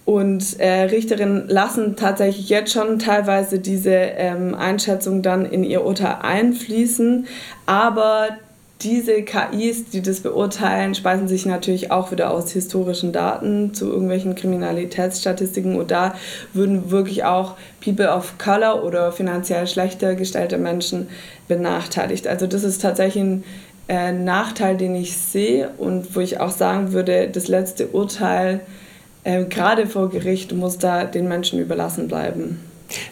Und 0.05 0.61
äh, 0.61 0.83
Richterinnen 0.83 1.49
lassen 1.49 1.97
tatsächlich 1.97 2.49
jetzt 2.49 2.73
schon 2.73 3.01
teilweise 3.01 3.59
diese 3.59 3.91
ähm, 3.91 4.55
Einschätzung 4.55 5.21
dann 5.21 5.45
in 5.45 5.65
ihr 5.65 5.85
Urteil 5.85 6.19
einfließen. 6.23 7.27
Aber 7.67 8.29
diese 8.83 9.23
KIs, 9.23 9.91
die 9.91 10.03
das 10.03 10.21
beurteilen, 10.21 10.95
speisen 10.95 11.29
sich 11.29 11.47
natürlich 11.47 11.91
auch 11.91 12.13
wieder 12.13 12.31
aus 12.31 12.53
historischen 12.53 13.13
Daten 13.13 13.73
zu 13.73 13.87
irgendwelchen 13.87 14.35
Kriminalitätsstatistiken 14.35 15.77
und 15.77 15.91
da 15.91 16.15
würden 16.53 16.91
wirklich 16.91 17.25
auch 17.25 17.57
People 17.83 18.11
of 18.11 18.37
Color 18.39 18.85
oder 18.85 19.13
finanziell 19.13 19.67
schlechter 19.67 20.15
gestellte 20.15 20.59
Menschen 20.59 21.09
benachteiligt. 21.49 22.27
Also 22.27 22.47
das 22.47 22.65
ist 22.65 22.83
tatsächlich 22.83 23.23
ein 23.23 23.45
äh, 23.89 24.13
Nachteil, 24.13 24.77
den 24.77 24.95
ich 24.95 25.17
sehe 25.17 25.71
und 25.79 26.15
wo 26.17 26.21
ich 26.21 26.41
auch 26.41 26.51
sagen 26.51 26.93
würde, 26.93 27.29
das 27.29 27.49
letzte 27.49 27.89
Urteil 27.89 28.61
äh, 29.25 29.45
gerade 29.45 29.87
vor 29.87 30.11
Gericht 30.11 30.53
muss 30.53 30.79
da 30.79 31.05
den 31.05 31.29
Menschen 31.29 31.59
überlassen 31.61 32.09
bleiben. 32.09 32.61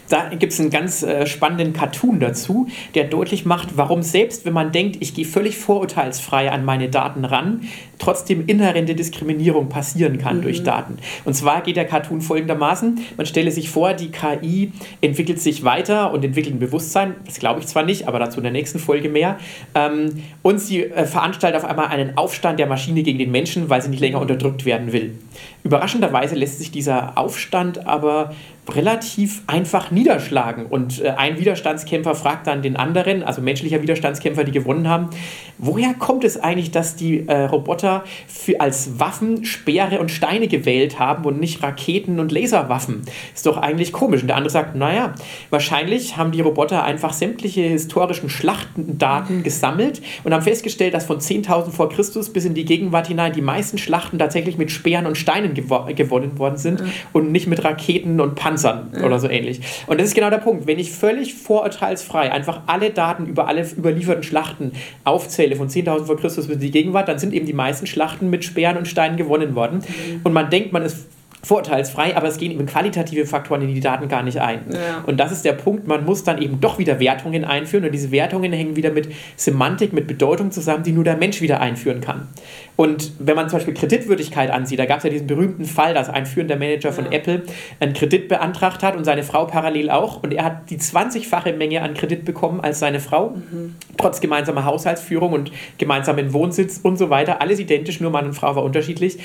Da 0.09 0.29
gibt 0.29 0.53
es 0.53 0.59
einen 0.59 0.69
ganz 0.69 1.03
äh, 1.03 1.25
spannenden 1.25 1.73
Cartoon 1.73 2.19
dazu, 2.19 2.67
der 2.93 3.05
deutlich 3.05 3.45
macht, 3.45 3.77
warum 3.77 4.03
selbst 4.03 4.45
wenn 4.45 4.53
man 4.53 4.71
denkt, 4.71 4.97
ich 4.99 5.13
gehe 5.13 5.25
völlig 5.25 5.57
vorurteilsfrei 5.57 6.51
an 6.51 6.63
meine 6.63 6.89
Daten 6.89 7.25
ran, 7.25 7.61
trotzdem 7.97 8.45
inhärente 8.45 8.95
Diskriminierung 8.95 9.69
passieren 9.69 10.17
kann 10.17 10.37
mhm. 10.37 10.41
durch 10.43 10.63
Daten. 10.63 10.97
Und 11.23 11.33
zwar 11.33 11.61
geht 11.61 11.77
der 11.77 11.85
Cartoon 11.85 12.21
folgendermaßen, 12.21 12.99
man 13.17 13.25
stelle 13.25 13.51
sich 13.51 13.69
vor, 13.69 13.93
die 13.93 14.11
KI 14.11 14.71
entwickelt 15.01 15.41
sich 15.41 15.63
weiter 15.63 16.11
und 16.13 16.23
entwickelt 16.23 16.55
ein 16.55 16.59
Bewusstsein, 16.59 17.15
das 17.25 17.39
glaube 17.39 17.59
ich 17.59 17.67
zwar 17.67 17.83
nicht, 17.83 18.07
aber 18.07 18.19
dazu 18.19 18.37
in 18.37 18.43
der 18.43 18.51
nächsten 18.51 18.79
Folge 18.79 19.09
mehr, 19.09 19.37
ähm, 19.73 20.23
und 20.41 20.59
sie 20.59 20.83
äh, 20.83 21.05
veranstaltet 21.05 21.61
auf 21.61 21.69
einmal 21.69 21.87
einen 21.87 22.17
Aufstand 22.17 22.59
der 22.59 22.67
Maschine 22.67 23.03
gegen 23.03 23.17
den 23.17 23.31
Menschen, 23.31 23.69
weil 23.69 23.81
sie 23.81 23.89
nicht 23.89 23.99
länger 23.99 24.21
unterdrückt 24.21 24.65
werden 24.65 24.91
will. 24.91 25.17
Überraschenderweise 25.63 26.35
lässt 26.35 26.59
sich 26.59 26.71
dieser 26.71 27.17
Aufstand 27.17 27.87
aber 27.87 28.33
relativ 28.69 29.41
einfach 29.47 29.91
niederschlagen. 29.91 30.65
Und 30.65 31.01
äh, 31.01 31.09
ein 31.09 31.39
Widerstandskämpfer 31.39 32.15
fragt 32.15 32.47
dann 32.47 32.61
den 32.61 32.75
anderen, 32.75 33.23
also 33.23 33.41
menschlicher 33.41 33.81
Widerstandskämpfer, 33.81 34.43
die 34.43 34.51
gewonnen 34.51 34.89
haben, 34.89 35.09
woher 35.57 35.93
kommt 35.93 36.23
es 36.23 36.37
eigentlich, 36.37 36.71
dass 36.71 36.95
die 36.95 37.27
äh, 37.27 37.43
Roboter 37.43 38.03
für, 38.27 38.59
als 38.59 38.99
Waffen 38.99 39.45
Speere 39.45 39.99
und 39.99 40.09
Steine 40.09 40.47
gewählt 40.47 40.99
haben 40.99 41.25
und 41.25 41.39
nicht 41.39 41.61
Raketen 41.61 42.19
und 42.19 42.31
Laserwaffen? 42.31 43.03
Ist 43.33 43.45
doch 43.45 43.57
eigentlich 43.57 43.93
komisch. 43.93 44.21
Und 44.21 44.27
der 44.27 44.37
andere 44.37 44.51
sagt, 44.51 44.75
naja, 44.75 45.13
wahrscheinlich 45.49 46.17
haben 46.17 46.31
die 46.31 46.41
Roboter 46.41 46.83
einfach 46.83 47.13
sämtliche 47.13 47.61
historischen 47.61 48.29
Schlachtendaten 48.29 49.43
gesammelt 49.43 50.01
und 50.23 50.33
haben 50.33 50.43
festgestellt, 50.43 50.93
dass 50.93 51.05
von 51.05 51.19
10.000 51.19 51.71
vor 51.71 51.89
Christus 51.89 52.31
bis 52.31 52.45
in 52.45 52.53
die 52.53 52.65
Gegenwart 52.65 53.07
hinein 53.07 53.33
die 53.33 53.41
meisten 53.41 53.77
Schlachten 53.77 54.17
tatsächlich 54.17 54.57
mit 54.57 54.71
Speeren 54.71 55.05
und 55.05 55.17
Steinen 55.17 55.53
gewo 55.53 55.85
gewonnen 55.95 56.37
worden 56.39 56.57
sind 56.57 56.81
mhm. 56.81 56.91
und 57.13 57.31
nicht 57.31 57.47
mit 57.47 57.63
Raketen 57.63 58.19
und 58.19 58.35
Panzern 58.35 58.54
Panzern 58.55 58.91
ja. 58.95 59.05
oder 59.05 59.19
so 59.19 59.29
ähnlich. 59.29 59.61
Und 59.87 59.99
das 59.99 60.07
ist 60.07 60.15
genau 60.15 60.29
der 60.29 60.37
Punkt. 60.37 60.67
Wenn 60.67 60.79
ich 60.79 60.91
völlig 60.91 61.33
vorurteilsfrei 61.35 62.31
einfach 62.31 62.61
alle 62.67 62.89
Daten 62.89 63.25
über 63.25 63.47
alle 63.47 63.65
überlieferten 63.65 64.23
Schlachten 64.23 64.71
aufzähle, 65.03 65.55
von 65.55 65.69
10.000 65.69 66.05
vor 66.05 66.17
Christus 66.17 66.47
bis 66.47 66.55
in 66.55 66.61
die 66.61 66.71
Gegenwart, 66.71 67.07
dann 67.07 67.19
sind 67.19 67.33
eben 67.33 67.45
die 67.45 67.53
meisten 67.53 67.87
Schlachten 67.87 68.29
mit 68.29 68.43
Speeren 68.43 68.77
und 68.77 68.87
Steinen 68.87 69.17
gewonnen 69.17 69.55
worden. 69.55 69.79
Mhm. 69.79 70.21
Und 70.23 70.33
man 70.33 70.49
denkt, 70.49 70.71
man 70.71 70.83
ist 70.83 71.07
vorurteilsfrei, 71.45 72.17
aber 72.17 72.27
es 72.27 72.37
gehen 72.37 72.51
eben 72.51 72.65
qualitative 72.65 73.25
Faktoren 73.27 73.61
in 73.61 73.73
die 73.73 73.79
Daten 73.79 74.07
gar 74.07 74.23
nicht 74.23 74.39
ein. 74.39 74.61
Ja. 74.71 75.03
Und 75.05 75.17
das 75.17 75.31
ist 75.31 75.45
der 75.45 75.53
Punkt, 75.53 75.87
man 75.87 76.03
muss 76.03 76.23
dann 76.23 76.41
eben 76.41 76.59
doch 76.59 76.79
wieder 76.79 76.99
Wertungen 76.99 77.45
einführen 77.45 77.85
und 77.85 77.91
diese 77.91 78.11
Wertungen 78.11 78.51
hängen 78.51 78.75
wieder 78.75 78.91
mit 78.91 79.09
Semantik, 79.35 79.93
mit 79.93 80.07
Bedeutung 80.07 80.51
zusammen, 80.51 80.83
die 80.83 80.91
nur 80.91 81.03
der 81.03 81.17
Mensch 81.17 81.41
wieder 81.41 81.61
einführen 81.61 82.01
kann. 82.01 82.27
Und 82.75 83.11
wenn 83.19 83.35
man 83.35 83.47
zum 83.47 83.59
Beispiel 83.59 83.75
Kreditwürdigkeit 83.75 84.49
ansieht, 84.49 84.79
da 84.79 84.85
gab 84.85 84.97
es 84.97 85.03
ja 85.03 85.11
diesen 85.11 85.27
berühmten 85.27 85.65
Fall, 85.65 85.93
dass 85.93 86.09
ein 86.09 86.25
führender 86.25 86.55
Manager 86.55 86.91
von 86.91 87.05
ja. 87.05 87.11
Apple 87.11 87.43
einen 87.79 87.93
Kredit 87.93 88.27
beantragt 88.27 88.81
hat 88.81 88.95
und 88.97 89.05
seine 89.05 89.23
Frau 89.23 89.45
parallel 89.45 89.91
auch 89.91 90.23
und 90.23 90.33
er 90.33 90.43
hat 90.43 90.69
die 90.71 90.77
20-fache 90.77 91.55
Menge 91.55 91.83
an 91.83 91.93
Kredit 91.93 92.25
bekommen 92.25 92.59
als 92.59 92.79
seine 92.79 92.99
Frau, 92.99 93.29
mhm. 93.29 93.75
trotz 93.97 94.19
gemeinsamer 94.19 94.65
Haushaltsführung 94.65 95.31
und 95.31 95.51
gemeinsamen 95.77 96.33
Wohnsitz 96.33 96.79
und 96.81 96.97
so 96.97 97.09
weiter, 97.11 97.39
alles 97.39 97.59
identisch, 97.59 98.01
nur 98.01 98.09
Mann 98.09 98.25
und 98.25 98.33
Frau 98.33 98.55
war 98.55 98.63
unterschiedlich. 98.63 99.19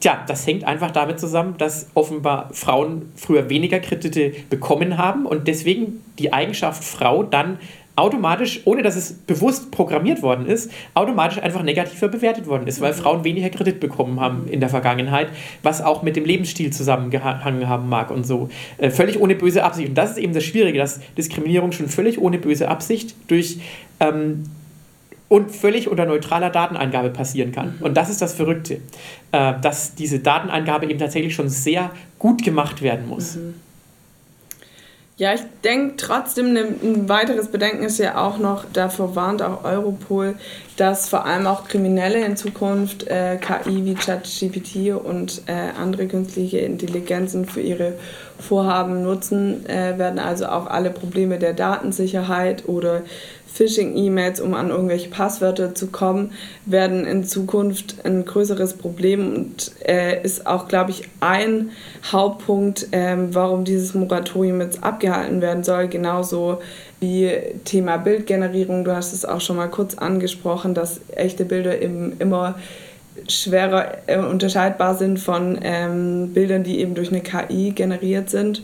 Tja, 0.00 0.22
das 0.26 0.46
hängt 0.46 0.64
einfach 0.64 0.90
damit 0.90 1.18
zusammen, 1.18 1.54
dass 1.58 1.88
offenbar 1.94 2.50
Frauen 2.52 3.10
früher 3.16 3.48
weniger 3.48 3.80
Kredite 3.80 4.32
bekommen 4.50 4.98
haben 4.98 5.26
und 5.26 5.48
deswegen 5.48 6.02
die 6.18 6.32
Eigenschaft 6.32 6.84
Frau 6.84 7.22
dann 7.22 7.58
automatisch, 7.96 8.60
ohne 8.64 8.82
dass 8.82 8.96
es 8.96 9.12
bewusst 9.12 9.70
programmiert 9.70 10.22
worden 10.22 10.46
ist, 10.46 10.70
automatisch 10.94 11.40
einfach 11.40 11.62
negativer 11.62 12.08
bewertet 12.08 12.46
worden 12.46 12.66
ist, 12.66 12.80
weil 12.80 12.92
mhm. 12.92 12.96
Frauen 12.96 13.24
weniger 13.24 13.50
Kredit 13.50 13.80
bekommen 13.80 14.20
haben 14.20 14.48
in 14.48 14.60
der 14.60 14.68
Vergangenheit, 14.68 15.28
was 15.62 15.80
auch 15.80 16.02
mit 16.02 16.16
dem 16.16 16.24
Lebensstil 16.24 16.72
zusammengehangen 16.72 17.68
haben 17.68 17.88
mag 17.88 18.10
und 18.10 18.24
so. 18.26 18.48
Äh, 18.78 18.90
völlig 18.90 19.20
ohne 19.20 19.36
böse 19.36 19.62
Absicht. 19.62 19.90
Und 19.90 19.94
das 19.94 20.12
ist 20.12 20.18
eben 20.18 20.34
das 20.34 20.44
Schwierige, 20.44 20.78
dass 20.78 21.00
Diskriminierung 21.16 21.72
schon 21.72 21.88
völlig 21.88 22.20
ohne 22.20 22.38
böse 22.38 22.68
Absicht 22.68 23.14
durch 23.28 23.58
ähm, 24.00 24.44
und 25.34 25.50
völlig 25.50 25.88
unter 25.88 26.06
neutraler 26.06 26.48
Dateneingabe 26.48 27.10
passieren 27.10 27.50
kann. 27.50 27.74
Und 27.80 27.96
das 27.96 28.08
ist 28.08 28.22
das 28.22 28.34
Verrückte, 28.34 28.74
äh, 29.32 29.54
dass 29.60 29.96
diese 29.96 30.20
Dateneingabe 30.20 30.86
eben 30.86 31.00
tatsächlich 31.00 31.34
schon 31.34 31.48
sehr 31.48 31.90
gut 32.20 32.44
gemacht 32.44 32.82
werden 32.82 33.08
muss. 33.08 33.34
Mhm. 33.34 33.54
Ja, 35.16 35.32
ich 35.32 35.42
denke 35.62 35.94
trotzdem, 35.96 36.56
ein 36.56 37.08
weiteres 37.08 37.48
Bedenken 37.48 37.84
ist 37.84 37.98
ja 37.98 38.16
auch 38.16 38.38
noch, 38.38 38.64
davor 38.72 39.14
warnt 39.14 39.42
auch 39.42 39.62
Europol, 39.64 40.34
dass 40.76 41.08
vor 41.08 41.24
allem 41.24 41.46
auch 41.46 41.68
Kriminelle 41.68 42.24
in 42.24 42.36
Zukunft 42.36 43.06
äh, 43.06 43.36
KI 43.36 43.84
wie 43.84 43.94
ChatGPT 43.94 44.92
und 44.92 45.42
äh, 45.46 45.70
andere 45.80 46.08
künstliche 46.08 46.58
Intelligenzen 46.58 47.44
für 47.44 47.60
ihre 47.60 47.92
Vorhaben 48.40 49.04
nutzen 49.04 49.64
äh, 49.66 49.98
werden. 49.98 50.18
Also 50.18 50.46
auch 50.46 50.66
alle 50.66 50.90
Probleme 50.90 51.38
der 51.38 51.52
Datensicherheit 51.52 52.68
oder 52.68 53.02
Phishing-E-Mails, 53.54 54.40
um 54.40 54.52
an 54.54 54.70
irgendwelche 54.70 55.08
Passwörter 55.08 55.76
zu 55.76 55.86
kommen, 55.86 56.32
werden 56.66 57.06
in 57.06 57.24
Zukunft 57.24 58.04
ein 58.04 58.24
größeres 58.24 58.74
Problem 58.74 59.32
und 59.32 59.70
äh, 59.86 60.20
ist 60.22 60.46
auch, 60.46 60.66
glaube 60.66 60.90
ich, 60.90 61.08
ein 61.20 61.70
Hauptpunkt, 62.10 62.92
äh, 62.92 63.16
warum 63.30 63.64
dieses 63.64 63.94
Moratorium 63.94 64.60
jetzt 64.60 64.82
abgehalten 64.82 65.40
werden 65.40 65.62
soll. 65.62 65.86
Genauso 65.86 66.58
wie 66.98 67.30
Thema 67.64 67.96
Bildgenerierung. 67.96 68.84
Du 68.84 68.94
hast 68.94 69.12
es 69.12 69.24
auch 69.24 69.40
schon 69.40 69.56
mal 69.56 69.68
kurz 69.68 69.94
angesprochen, 69.94 70.74
dass 70.74 71.00
echte 71.14 71.44
Bilder 71.44 71.80
eben 71.80 72.14
immer 72.18 72.56
schwerer 73.28 73.98
äh, 74.06 74.18
unterscheidbar 74.18 74.96
sind 74.96 75.20
von 75.20 75.60
ähm, 75.62 76.32
Bildern, 76.34 76.64
die 76.64 76.80
eben 76.80 76.96
durch 76.96 77.10
eine 77.10 77.20
KI 77.20 77.70
generiert 77.70 78.30
sind. 78.30 78.62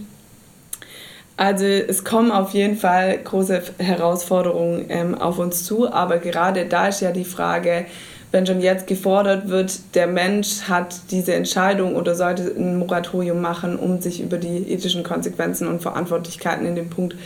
Also 1.41 1.65
es 1.65 2.05
kommen 2.05 2.31
auf 2.33 2.51
jeden 2.51 2.77
Fall 2.77 3.17
große 3.17 3.63
Herausforderungen 3.79 4.85
ähm, 4.91 5.15
auf 5.15 5.39
uns 5.39 5.65
zu, 5.65 5.91
aber 5.91 6.19
gerade 6.19 6.67
da 6.67 6.89
ist 6.89 7.01
ja 7.01 7.13
die 7.13 7.25
Frage, 7.25 7.87
wenn 8.31 8.45
schon 8.45 8.61
jetzt 8.61 8.87
gefordert 8.87 9.49
wird, 9.49 9.95
der 9.95 10.07
Mensch 10.07 10.69
hat 10.69 10.95
diese 11.11 11.33
Entscheidung 11.33 11.97
oder 11.97 12.15
sollte 12.15 12.43
ein 12.43 12.77
Moratorium 12.77 13.41
machen, 13.41 13.79
um 13.79 14.03
sich 14.03 14.21
über 14.21 14.37
die 14.37 14.71
ethischen 14.71 15.03
Konsequenzen 15.03 15.67
und 15.67 15.81
Verantwortlichkeiten 15.81 16.67
in 16.67 16.75
dem 16.75 16.91
Punkt 16.91 17.17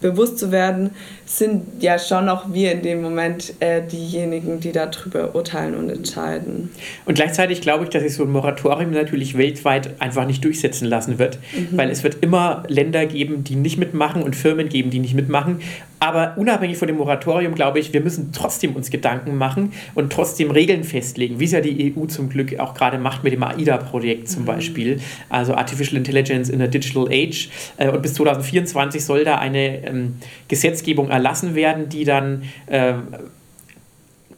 bewusst 0.00 0.38
zu 0.38 0.52
werden, 0.52 0.90
sind 1.26 1.82
ja 1.82 1.98
schon 1.98 2.26
noch 2.26 2.52
wir 2.52 2.72
in 2.72 2.82
dem 2.82 3.02
Moment 3.02 3.54
äh, 3.60 3.82
diejenigen, 3.82 4.60
die 4.60 4.72
darüber 4.72 5.34
urteilen 5.34 5.74
und 5.74 5.90
entscheiden. 5.90 6.70
Und 7.04 7.14
gleichzeitig 7.14 7.60
glaube 7.60 7.84
ich, 7.84 7.90
dass 7.90 8.02
sich 8.02 8.14
so 8.14 8.24
ein 8.24 8.30
Moratorium 8.30 8.90
natürlich 8.92 9.36
weltweit 9.36 10.00
einfach 10.00 10.26
nicht 10.26 10.44
durchsetzen 10.44 10.86
lassen 10.86 11.18
wird, 11.18 11.38
mhm. 11.54 11.76
weil 11.76 11.90
es 11.90 12.02
wird 12.04 12.18
immer 12.20 12.62
Länder 12.68 13.06
geben, 13.06 13.44
die 13.44 13.56
nicht 13.56 13.78
mitmachen 13.78 14.22
und 14.22 14.36
Firmen 14.36 14.68
geben, 14.68 14.90
die 14.90 15.00
nicht 15.00 15.14
mitmachen. 15.14 15.60
Aber 16.00 16.34
unabhängig 16.36 16.76
von 16.76 16.86
dem 16.86 16.96
Moratorium 16.96 17.54
glaube 17.54 17.78
ich, 17.80 17.92
wir 17.92 18.00
müssen 18.00 18.30
trotzdem 18.32 18.76
uns 18.76 18.90
Gedanken 18.90 19.36
machen 19.36 19.72
und 19.94 20.12
trotzdem 20.12 20.50
Regeln 20.50 20.84
festlegen, 20.84 21.40
wie 21.40 21.44
es 21.44 21.52
ja 21.52 21.60
die 21.60 21.94
EU 21.96 22.06
zum 22.06 22.28
Glück 22.28 22.58
auch 22.60 22.74
gerade 22.74 22.98
macht 22.98 23.24
mit 23.24 23.32
dem 23.32 23.42
AIDA-Projekt 23.42 24.28
zum 24.28 24.42
mhm. 24.42 24.46
Beispiel, 24.46 25.00
also 25.28 25.54
Artificial 25.54 25.96
Intelligence 25.96 26.48
in 26.48 26.62
a 26.62 26.66
Digital 26.66 27.08
Age. 27.10 27.48
Äh, 27.76 27.90
und 27.90 28.02
bis 28.02 28.14
2024 28.14 29.04
soll 29.04 29.24
da 29.24 29.38
eine 29.38 29.84
ähm, 29.84 30.16
Gesetzgebung 30.46 31.10
erlassen 31.10 31.54
werden, 31.54 31.88
die 31.88 32.04
dann 32.04 32.44
äh, 32.66 32.94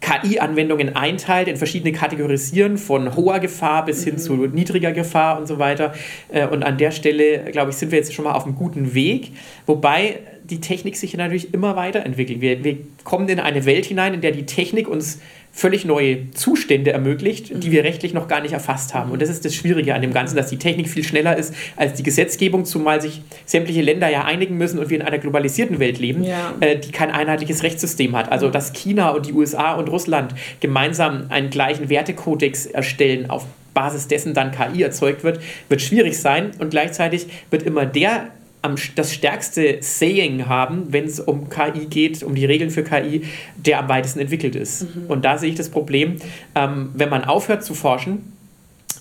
KI-Anwendungen 0.00 0.96
einteilt, 0.96 1.48
in 1.48 1.56
verschiedene 1.56 1.92
Kategorisieren, 1.92 2.78
von 2.78 3.16
hoher 3.16 3.38
Gefahr 3.38 3.84
bis 3.84 4.04
hin 4.04 4.14
mhm. 4.14 4.18
zu 4.18 4.34
niedriger 4.46 4.92
Gefahr 4.92 5.38
und 5.38 5.46
so 5.46 5.58
weiter. 5.58 5.92
Äh, 6.28 6.46
und 6.46 6.62
an 6.62 6.78
der 6.78 6.90
Stelle, 6.90 7.50
glaube 7.52 7.70
ich, 7.70 7.76
sind 7.76 7.92
wir 7.92 7.98
jetzt 7.98 8.14
schon 8.14 8.24
mal 8.24 8.32
auf 8.32 8.44
einem 8.44 8.56
guten 8.56 8.94
Weg. 8.94 9.32
Wobei 9.66 10.20
die 10.44 10.60
Technik 10.60 10.96
sich 10.96 11.16
natürlich 11.16 11.54
immer 11.54 11.76
weiterentwickelt. 11.76 12.40
Wir, 12.40 12.64
wir 12.64 12.78
kommen 13.04 13.28
in 13.28 13.40
eine 13.40 13.64
Welt 13.66 13.86
hinein, 13.86 14.14
in 14.14 14.20
der 14.20 14.32
die 14.32 14.46
Technik 14.46 14.88
uns 14.88 15.20
völlig 15.60 15.84
neue 15.84 16.30
Zustände 16.30 16.90
ermöglicht, 16.90 17.52
die 17.62 17.70
wir 17.70 17.84
rechtlich 17.84 18.14
noch 18.14 18.28
gar 18.28 18.40
nicht 18.40 18.52
erfasst 18.52 18.94
haben. 18.94 19.10
Und 19.10 19.20
das 19.20 19.28
ist 19.28 19.44
das 19.44 19.54
Schwierige 19.54 19.94
an 19.94 20.00
dem 20.00 20.14
Ganzen, 20.14 20.34
dass 20.34 20.46
die 20.48 20.56
Technik 20.56 20.88
viel 20.88 21.04
schneller 21.04 21.36
ist 21.36 21.54
als 21.76 21.92
die 21.92 22.02
Gesetzgebung, 22.02 22.64
zumal 22.64 23.02
sich 23.02 23.20
sämtliche 23.44 23.82
Länder 23.82 24.08
ja 24.08 24.24
einigen 24.24 24.56
müssen 24.56 24.78
und 24.78 24.88
wir 24.88 24.98
in 24.98 25.06
einer 25.06 25.18
globalisierten 25.18 25.78
Welt 25.78 25.98
leben, 25.98 26.24
ja. 26.24 26.54
äh, 26.60 26.78
die 26.78 26.90
kein 26.92 27.10
einheitliches 27.10 27.62
Rechtssystem 27.62 28.16
hat. 28.16 28.32
Also 28.32 28.48
dass 28.48 28.72
China 28.72 29.10
und 29.10 29.26
die 29.26 29.34
USA 29.34 29.74
und 29.74 29.90
Russland 29.90 30.34
gemeinsam 30.60 31.26
einen 31.28 31.50
gleichen 31.50 31.90
Wertekodex 31.90 32.64
erstellen, 32.64 33.28
auf 33.28 33.44
Basis 33.74 34.08
dessen 34.08 34.32
dann 34.32 34.52
KI 34.52 34.82
erzeugt 34.82 35.24
wird, 35.24 35.40
wird 35.68 35.82
schwierig 35.82 36.18
sein. 36.18 36.52
Und 36.58 36.70
gleichzeitig 36.70 37.26
wird 37.50 37.64
immer 37.64 37.84
der 37.84 38.30
am, 38.62 38.76
das 38.94 39.14
stärkste 39.14 39.78
Saying 39.80 40.46
haben, 40.46 40.86
wenn 40.90 41.04
es 41.04 41.20
um 41.20 41.48
KI 41.48 41.86
geht, 41.86 42.22
um 42.22 42.34
die 42.34 42.44
Regeln 42.44 42.70
für 42.70 42.82
KI, 42.82 43.22
der 43.56 43.80
am 43.80 43.88
weitesten 43.88 44.20
entwickelt 44.20 44.56
ist. 44.56 44.82
Mhm. 44.82 45.06
Und 45.08 45.24
da 45.24 45.38
sehe 45.38 45.50
ich 45.50 45.56
das 45.56 45.68
Problem, 45.68 46.16
ähm, 46.54 46.90
wenn 46.94 47.08
man 47.08 47.24
aufhört 47.24 47.64
zu 47.64 47.74
forschen 47.74 48.32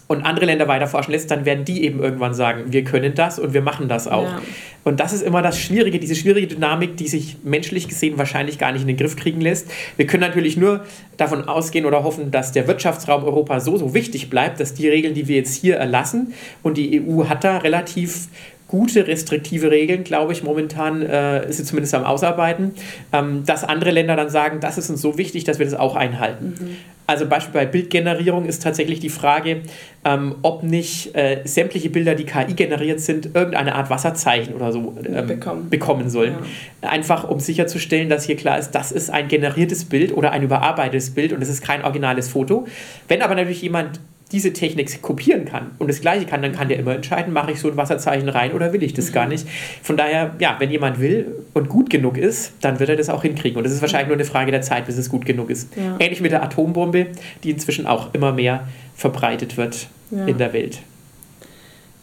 und 0.08 0.24
andere 0.26 0.48
Länder 0.48 0.67
weiter 0.67 0.88
forschen 0.88 1.12
lässt, 1.12 1.30
dann 1.30 1.45
werden 1.45 1.65
die 1.65 1.84
eben 1.84 2.02
irgendwann 2.02 2.34
sagen, 2.34 2.72
wir 2.72 2.84
können 2.84 3.13
das 3.13 3.38
und 3.38 3.54
wir 3.54 3.62
machen 3.62 3.88
das 3.88 4.08
auch. 4.08 4.24
Ja. 4.24 4.41
Und 4.84 5.00
das 5.00 5.13
ist 5.13 5.22
immer 5.22 5.43
das 5.43 5.60
Schwierige, 5.60 6.00
diese 6.00 6.15
schwierige 6.15 6.48
Dynamik, 6.48 6.98
die 6.98 7.08
sich 7.08 7.38
menschlich 7.43 7.88
gesehen 7.88 8.17
wahrscheinlich 8.17 8.58
gar 8.58 8.72
nicht 8.72 8.82
in 8.82 8.88
den 8.88 8.98
Griff 8.98 9.15
kriegen 9.15 9.39
lässt. 9.39 9.69
Wir 9.98 10.08
können 10.08 10.22
natürlich 10.22 10.58
nur 10.58 10.84
davon 11.17 11.48
ausgehen 11.48 11.86
oder 11.86 12.04
hoffen, 12.04 12.32
dass 12.32 12.52
der 12.52 12.67
Wirtschaftsraum 12.67 13.24
Europa 13.24 13.60
so, 13.60 13.78
so 13.78 13.93
wichtig 13.93 14.32
bleibt, 14.32 14.60
dass 14.60 14.74
die 14.74 14.88
Regeln, 14.89 15.13
die 15.13 15.28
wir 15.28 15.36
jetzt 15.36 15.56
hier 15.56 15.76
erlassen, 15.76 16.34
und 16.63 16.78
die 16.78 17.02
EU 17.02 17.26
hat 17.26 17.43
da 17.43 17.58
relativ 17.58 18.30
gute 18.69 19.08
restriktive 19.08 19.71
Regeln, 19.71 20.03
glaube 20.03 20.32
ich, 20.32 20.43
momentan 20.43 21.01
äh, 21.01 21.49
ist 21.49 21.58
sie 21.58 21.65
zumindest 21.65 21.95
am 21.95 22.05
Ausarbeiten, 22.05 22.75
ähm, 23.12 23.43
dass 23.45 23.63
andere 23.63 23.91
Länder 23.91 24.15
dann 24.15 24.29
sagen, 24.29 24.60
das 24.62 24.77
ist 24.77 24.89
uns 24.89 25.01
so 25.01 25.17
wichtig, 25.17 25.43
dass 25.43 25.58
wir 25.58 25.65
das 25.65 25.73
auch 25.73 25.95
einhalten. 25.95 26.55
Mhm. 26.60 26.77
Also 27.08 27.25
Beispiel 27.25 27.53
bei 27.53 27.65
Bildgenerierung 27.65 28.45
ist 28.45 28.62
tatsächlich 28.62 28.99
die 28.99 29.10
Frage, 29.10 29.62
ähm, 30.05 30.36
ob 30.43 30.62
nicht 30.62 31.15
äh, 31.15 31.41
sämtliche 31.43 31.89
Bilder, 31.89 32.13
die 32.13 32.25
KI 32.25 32.53
generiert 32.53 32.99
sind, 32.99 33.34
irgendeine 33.34 33.73
Art 33.73 33.89
Wasserzeichen 33.89 34.53
oder 34.53 34.71
so 34.71 34.95
ähm, 35.03 35.25
bekommen. 35.25 35.69
bekommen 35.71 36.10
sollen. 36.12 36.36
Ja. 36.84 36.89
Einfach 36.89 37.27
um 37.27 37.39
sicherzustellen, 37.39 38.10
dass 38.10 38.25
hier 38.25 38.36
klar 38.36 38.60
ist, 38.60 38.71
das 38.71 38.91
ist 38.91 39.10
ein 39.10 39.27
generiertes 39.27 39.86
Bild 39.86 40.15
oder 40.15 40.29
ein 40.29 40.43
überarbeitetes 40.43 41.10
Bild 41.10 41.34
und 41.34 41.41
es 41.41 41.49
ist 41.49 41.63
kein 41.63 41.84
originales 41.84 42.29
Foto. 42.29 42.67
Wenn 43.08 43.23
aber 43.23 43.34
natürlich 43.34 43.63
jemand 43.63 43.99
diese 44.32 44.54
Technik 44.54 45.02
kopieren 45.02 45.46
kann 45.46 45.72
und 45.80 45.88
das 45.88 46.02
Gleiche 46.02 46.26
kann, 46.26 46.42
dann 46.42 46.52
kann 46.52 46.68
der 46.68 46.78
immer 46.78 46.94
entscheiden, 46.94 47.34
mache 47.34 47.52
ich 47.52 47.60
so 47.60 47.70
ein 47.70 47.78
Wasserzeichen 47.78 48.30
rein 48.30 48.54
oder 48.54 48.74
will 48.74 48.84
ich 48.84 48.94
das 48.94 49.10
mhm. 49.10 49.13
gar 49.13 49.28
nicht. 49.28 49.48
Von 49.82 49.98
daher, 49.98 50.36
ja, 50.39 50.56
wenn 50.60 50.70
jemand 50.70 51.00
will 51.00 51.44
und 51.54 51.68
gut 51.68 51.89
genug 51.89 52.18
ist, 52.18 52.54
dann 52.62 52.80
wird 52.80 52.89
er 52.89 52.96
das 52.96 53.10
auch 53.10 53.24
hinkriegen. 53.24 53.58
Und 53.58 53.65
es 53.65 53.72
ist 53.72 53.82
wahrscheinlich 53.82 54.08
nur 54.08 54.18
eine 54.18 54.26
Frage 54.26 54.52
der 54.52 54.62
Zeit, 54.62 54.86
bis 54.86 54.98
es 54.98 55.10
gut 55.10 55.26
genug 55.26 55.50
ist. 55.50 55.76
Ja. 55.76 55.96
Ähnlich 56.00 56.22
mit 56.22 56.32
der 56.32 56.44
Atombombe, 56.44 57.08
die 57.44 57.50
inzwischen 57.50 57.88
auch 57.88 58.13
immer 58.13 58.32
mehr 58.32 58.68
verbreitet 58.96 59.58
wird 59.58 59.88
ja. 60.12 60.26
in 60.26 60.38
der 60.38 60.54
Welt. 60.54 60.80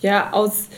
Ja, 0.00 0.32
aus 0.32 0.68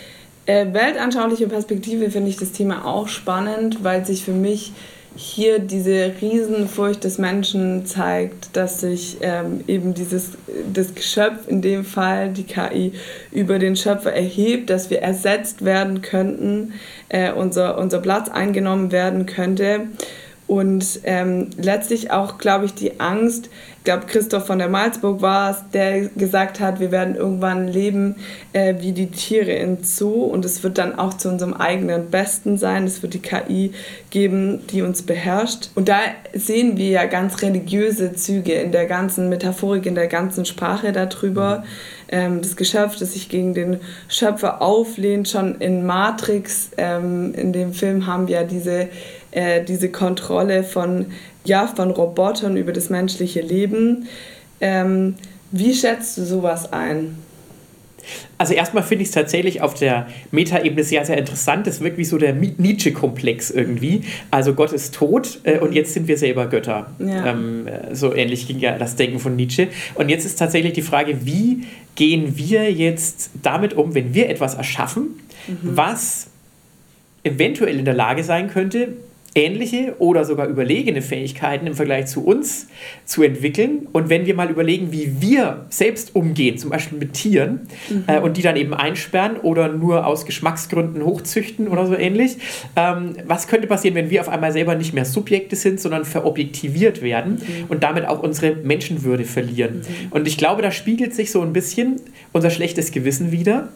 äh, 0.44 0.72
weltanschaulicher 0.72 1.46
Perspektive 1.46 2.10
finde 2.10 2.28
ich 2.28 2.36
das 2.36 2.52
Thema 2.52 2.84
auch 2.84 3.08
spannend, 3.08 3.82
weil 3.84 4.04
sich 4.04 4.24
für 4.24 4.32
mich 4.32 4.72
hier 5.20 5.58
diese 5.58 6.12
Riesenfurcht 6.20 7.02
des 7.02 7.18
Menschen 7.18 7.84
zeigt, 7.86 8.56
dass 8.56 8.80
sich 8.80 9.16
ähm, 9.20 9.64
eben 9.66 9.92
dieses 9.92 10.30
das 10.72 10.94
Geschöpf, 10.94 11.48
in 11.48 11.60
dem 11.60 11.84
Fall 11.84 12.32
die 12.32 12.44
KI, 12.44 12.92
über 13.32 13.58
den 13.58 13.74
Schöpfer 13.74 14.12
erhebt, 14.12 14.70
dass 14.70 14.90
wir 14.90 15.02
ersetzt 15.02 15.64
werden 15.64 16.02
könnten, 16.02 16.74
äh, 17.08 17.32
unser, 17.32 17.78
unser 17.78 17.98
Platz 17.98 18.28
eingenommen 18.28 18.92
werden 18.92 19.26
könnte. 19.26 19.88
Und 20.48 21.00
ähm, 21.04 21.50
letztlich 21.58 22.10
auch, 22.10 22.38
glaube 22.38 22.64
ich, 22.64 22.74
die 22.74 23.00
Angst, 23.00 23.50
ich 23.78 23.84
glaube, 23.84 24.06
Christoph 24.06 24.46
von 24.46 24.58
der 24.58 24.68
Malzburg 24.68 25.22
war 25.22 25.50
es, 25.50 25.58
der 25.72 26.08
gesagt 26.08 26.58
hat, 26.58 26.80
wir 26.80 26.90
werden 26.90 27.16
irgendwann 27.16 27.68
leben 27.68 28.16
äh, 28.54 28.74
wie 28.80 28.92
die 28.92 29.06
Tiere 29.06 29.52
in 29.52 29.84
Zoo 29.84 30.24
und 30.24 30.44
es 30.44 30.62
wird 30.62 30.78
dann 30.78 30.98
auch 30.98 31.14
zu 31.14 31.28
unserem 31.28 31.54
eigenen 31.54 32.10
Besten 32.10 32.56
sein. 32.56 32.84
Es 32.84 33.02
wird 33.02 33.14
die 33.14 33.20
KI 33.20 33.72
geben, 34.10 34.66
die 34.68 34.82
uns 34.82 35.02
beherrscht. 35.02 35.70
Und 35.74 35.88
da 35.88 36.00
sehen 36.34 36.76
wir 36.76 36.88
ja 36.88 37.04
ganz 37.06 37.40
religiöse 37.42 38.14
Züge 38.14 38.54
in 38.54 38.72
der 38.72 38.86
ganzen 38.86 39.28
Metaphorik, 39.28 39.86
in 39.86 39.94
der 39.94 40.08
ganzen 40.08 40.44
Sprache 40.44 40.92
darüber. 40.92 41.64
Ähm, 42.10 42.40
das 42.40 42.56
Geschöpf, 42.56 42.98
das 42.98 43.12
sich 43.12 43.28
gegen 43.28 43.54
den 43.54 43.80
Schöpfer 44.08 44.62
auflehnt, 44.62 45.28
schon 45.28 45.56
in 45.60 45.84
Matrix, 45.84 46.70
ähm, 46.78 47.34
in 47.34 47.52
dem 47.52 47.72
Film 47.74 48.06
haben 48.06 48.28
wir 48.28 48.36
ja 48.40 48.44
diese 48.44 48.88
äh, 49.30 49.62
diese 49.64 49.90
Kontrolle 49.90 50.64
von, 50.64 51.06
ja, 51.44 51.66
von 51.66 51.90
Robotern 51.90 52.56
über 52.56 52.72
das 52.72 52.90
menschliche 52.90 53.40
Leben. 53.40 54.06
Ähm, 54.60 55.14
wie 55.50 55.74
schätzt 55.74 56.18
du 56.18 56.24
sowas 56.24 56.72
ein? 56.72 57.16
Also 58.38 58.54
erstmal 58.54 58.82
finde 58.82 59.02
ich 59.02 59.08
es 59.08 59.14
tatsächlich 59.14 59.60
auf 59.60 59.74
der 59.74 60.06
Metaebene 60.30 60.84
sehr, 60.84 61.04
sehr 61.04 61.18
interessant. 61.18 61.66
Das 61.66 61.80
wirkt 61.80 61.98
wie 61.98 62.04
so 62.04 62.18
der 62.18 62.32
Nietzsche-Komplex 62.32 63.50
irgendwie. 63.50 64.02
Also 64.30 64.54
Gott 64.54 64.72
ist 64.72 64.94
tot 64.94 65.40
äh, 65.44 65.58
und 65.58 65.72
jetzt 65.74 65.94
sind 65.94 66.08
wir 66.08 66.16
selber 66.16 66.46
Götter. 66.46 66.90
Ja. 66.98 67.26
Ähm, 67.32 67.66
äh, 67.66 67.94
so 67.94 68.14
ähnlich 68.14 68.46
ging 68.46 68.58
ja 68.60 68.78
das 68.78 68.96
Denken 68.96 69.18
von 69.18 69.36
Nietzsche. 69.36 69.68
Und 69.94 70.08
jetzt 70.08 70.24
ist 70.24 70.38
tatsächlich 70.38 70.72
die 70.72 70.82
Frage, 70.82 71.26
wie 71.26 71.64
gehen 71.96 72.36
wir 72.36 72.72
jetzt 72.72 73.30
damit 73.42 73.74
um, 73.74 73.94
wenn 73.94 74.14
wir 74.14 74.30
etwas 74.30 74.54
erschaffen, 74.54 75.20
mhm. 75.46 75.58
was 75.62 76.28
eventuell 77.24 77.78
in 77.78 77.84
der 77.84 77.94
Lage 77.94 78.22
sein 78.24 78.48
könnte, 78.48 78.92
ähnliche 79.38 79.94
oder 79.98 80.24
sogar 80.24 80.48
überlegene 80.48 81.00
Fähigkeiten 81.00 81.66
im 81.66 81.74
Vergleich 81.74 82.06
zu 82.06 82.24
uns 82.24 82.66
zu 83.04 83.22
entwickeln. 83.22 83.86
Und 83.92 84.10
wenn 84.10 84.26
wir 84.26 84.34
mal 84.34 84.50
überlegen, 84.50 84.90
wie 84.90 85.20
wir 85.20 85.66
selbst 85.70 86.16
umgehen, 86.16 86.58
zum 86.58 86.70
Beispiel 86.70 86.98
mit 86.98 87.12
Tieren, 87.12 87.68
mhm. 87.88 88.04
äh, 88.08 88.18
und 88.18 88.36
die 88.36 88.42
dann 88.42 88.56
eben 88.56 88.74
einsperren 88.74 89.36
oder 89.36 89.68
nur 89.68 90.06
aus 90.06 90.26
Geschmacksgründen 90.26 91.04
hochzüchten 91.04 91.68
oder 91.68 91.86
so 91.86 91.94
ähnlich, 91.94 92.38
ähm, 92.74 93.14
was 93.26 93.46
könnte 93.46 93.68
passieren, 93.68 93.94
wenn 93.94 94.10
wir 94.10 94.20
auf 94.20 94.28
einmal 94.28 94.52
selber 94.52 94.74
nicht 94.74 94.92
mehr 94.92 95.04
Subjekte 95.04 95.54
sind, 95.54 95.80
sondern 95.80 96.04
verobjektiviert 96.04 97.00
werden 97.00 97.34
mhm. 97.34 97.66
und 97.68 97.82
damit 97.84 98.06
auch 98.06 98.20
unsere 98.22 98.56
Menschenwürde 98.56 99.24
verlieren? 99.24 99.76
Mhm. 99.76 100.08
Und 100.10 100.26
ich 100.26 100.36
glaube, 100.36 100.62
da 100.62 100.72
spiegelt 100.72 101.14
sich 101.14 101.30
so 101.30 101.42
ein 101.42 101.52
bisschen 101.52 102.00
unser 102.32 102.50
schlechtes 102.50 102.90
Gewissen 102.90 103.30
wieder 103.30 103.68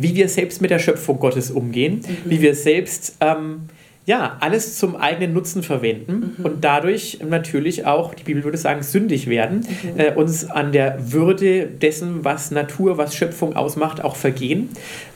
wie 0.00 0.14
wir 0.14 0.28
selbst 0.28 0.62
mit 0.62 0.70
der 0.70 0.78
Schöpfung 0.78 1.18
Gottes 1.18 1.50
umgehen, 1.50 2.02
mhm. 2.06 2.30
wie 2.30 2.40
wir 2.40 2.54
selbst 2.54 3.16
ähm, 3.20 3.62
ja, 4.08 4.38
alles 4.40 4.78
zum 4.78 4.96
eigenen 4.96 5.34
Nutzen 5.34 5.62
verwenden 5.62 6.34
mhm. 6.38 6.44
und 6.46 6.64
dadurch 6.64 7.18
natürlich 7.28 7.84
auch, 7.84 8.14
die 8.14 8.22
Bibel 8.22 8.42
würde 8.42 8.56
sagen, 8.56 8.82
sündig 8.82 9.28
werden, 9.28 9.66
mhm. 9.82 10.00
äh, 10.00 10.12
uns 10.14 10.48
an 10.48 10.72
der 10.72 11.12
Würde 11.12 11.66
dessen, 11.66 12.24
was 12.24 12.50
Natur, 12.50 12.96
was 12.96 13.14
Schöpfung 13.14 13.54
ausmacht, 13.54 14.02
auch 14.02 14.16
vergehen. 14.16 14.70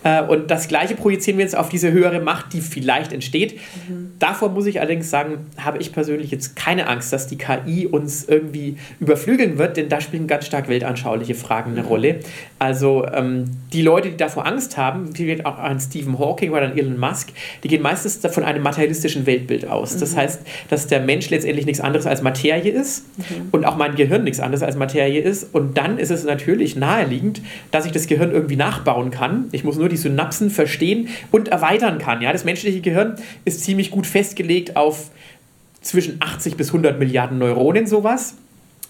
Äh, 0.04 0.22
und 0.22 0.50
das 0.50 0.68
Gleiche 0.68 0.94
projizieren 0.94 1.38
wir 1.38 1.44
jetzt 1.46 1.56
auf 1.56 1.70
diese 1.70 1.90
höhere 1.90 2.20
Macht, 2.20 2.52
die 2.52 2.60
vielleicht 2.60 3.14
entsteht. 3.14 3.54
Mhm. 3.88 4.10
Davor 4.18 4.50
muss 4.50 4.66
ich 4.66 4.78
allerdings 4.78 5.08
sagen, 5.08 5.46
habe 5.56 5.78
ich 5.78 5.94
persönlich 5.94 6.30
jetzt 6.30 6.54
keine 6.54 6.86
Angst, 6.86 7.14
dass 7.14 7.26
die 7.26 7.38
KI 7.38 7.86
uns 7.86 8.28
irgendwie 8.28 8.76
überflügeln 9.00 9.56
wird, 9.56 9.78
denn 9.78 9.88
da 9.88 10.02
spielen 10.02 10.26
ganz 10.26 10.44
stark 10.44 10.68
weltanschauliche 10.68 11.34
Fragen 11.34 11.70
eine 11.70 11.80
mhm. 11.80 11.88
Rolle. 11.88 12.20
Also 12.58 13.06
ähm, 13.06 13.44
die 13.72 13.80
Leute, 13.80 14.10
die 14.10 14.18
davor 14.18 14.44
Angst 14.44 14.76
haben, 14.76 15.16
wie 15.16 15.42
auch 15.46 15.58
ein 15.58 15.80
Stephen 15.80 16.18
Hawking 16.18 16.50
oder 16.50 16.64
ein 16.64 16.76
Elon 16.76 17.00
Musk, 17.00 17.30
die 17.64 17.68
gehen 17.68 17.80
meistens 17.80 18.20
von 18.30 18.44
einem 18.44 18.62
Material 18.62 18.81
materialistischen 18.82 19.26
Weltbild 19.26 19.66
aus. 19.68 19.94
Mhm. 19.94 20.00
Das 20.00 20.16
heißt, 20.16 20.40
dass 20.68 20.86
der 20.86 21.00
Mensch 21.00 21.30
letztendlich 21.30 21.66
nichts 21.66 21.80
anderes 21.80 22.06
als 22.06 22.22
Materie 22.22 22.72
ist 22.72 23.04
mhm. 23.16 23.48
und 23.52 23.64
auch 23.64 23.76
mein 23.76 23.94
Gehirn 23.94 24.24
nichts 24.24 24.40
anderes 24.40 24.62
als 24.62 24.76
Materie 24.76 25.20
ist. 25.20 25.54
Und 25.54 25.78
dann 25.78 25.98
ist 25.98 26.10
es 26.10 26.24
natürlich 26.24 26.76
naheliegend, 26.76 27.40
dass 27.70 27.86
ich 27.86 27.92
das 27.92 28.06
Gehirn 28.06 28.32
irgendwie 28.32 28.56
nachbauen 28.56 29.10
kann. 29.10 29.46
Ich 29.52 29.64
muss 29.64 29.76
nur 29.76 29.88
die 29.88 29.96
Synapsen 29.96 30.50
verstehen 30.50 31.08
und 31.30 31.48
erweitern 31.48 31.98
kann. 31.98 32.22
Ja? 32.22 32.32
Das 32.32 32.44
menschliche 32.44 32.80
Gehirn 32.80 33.16
ist 33.44 33.62
ziemlich 33.64 33.90
gut 33.90 34.06
festgelegt 34.06 34.76
auf 34.76 35.10
zwischen 35.80 36.16
80 36.20 36.56
bis 36.56 36.68
100 36.68 36.98
Milliarden 36.98 37.38
Neuronen, 37.38 37.86
sowas. 37.86 38.34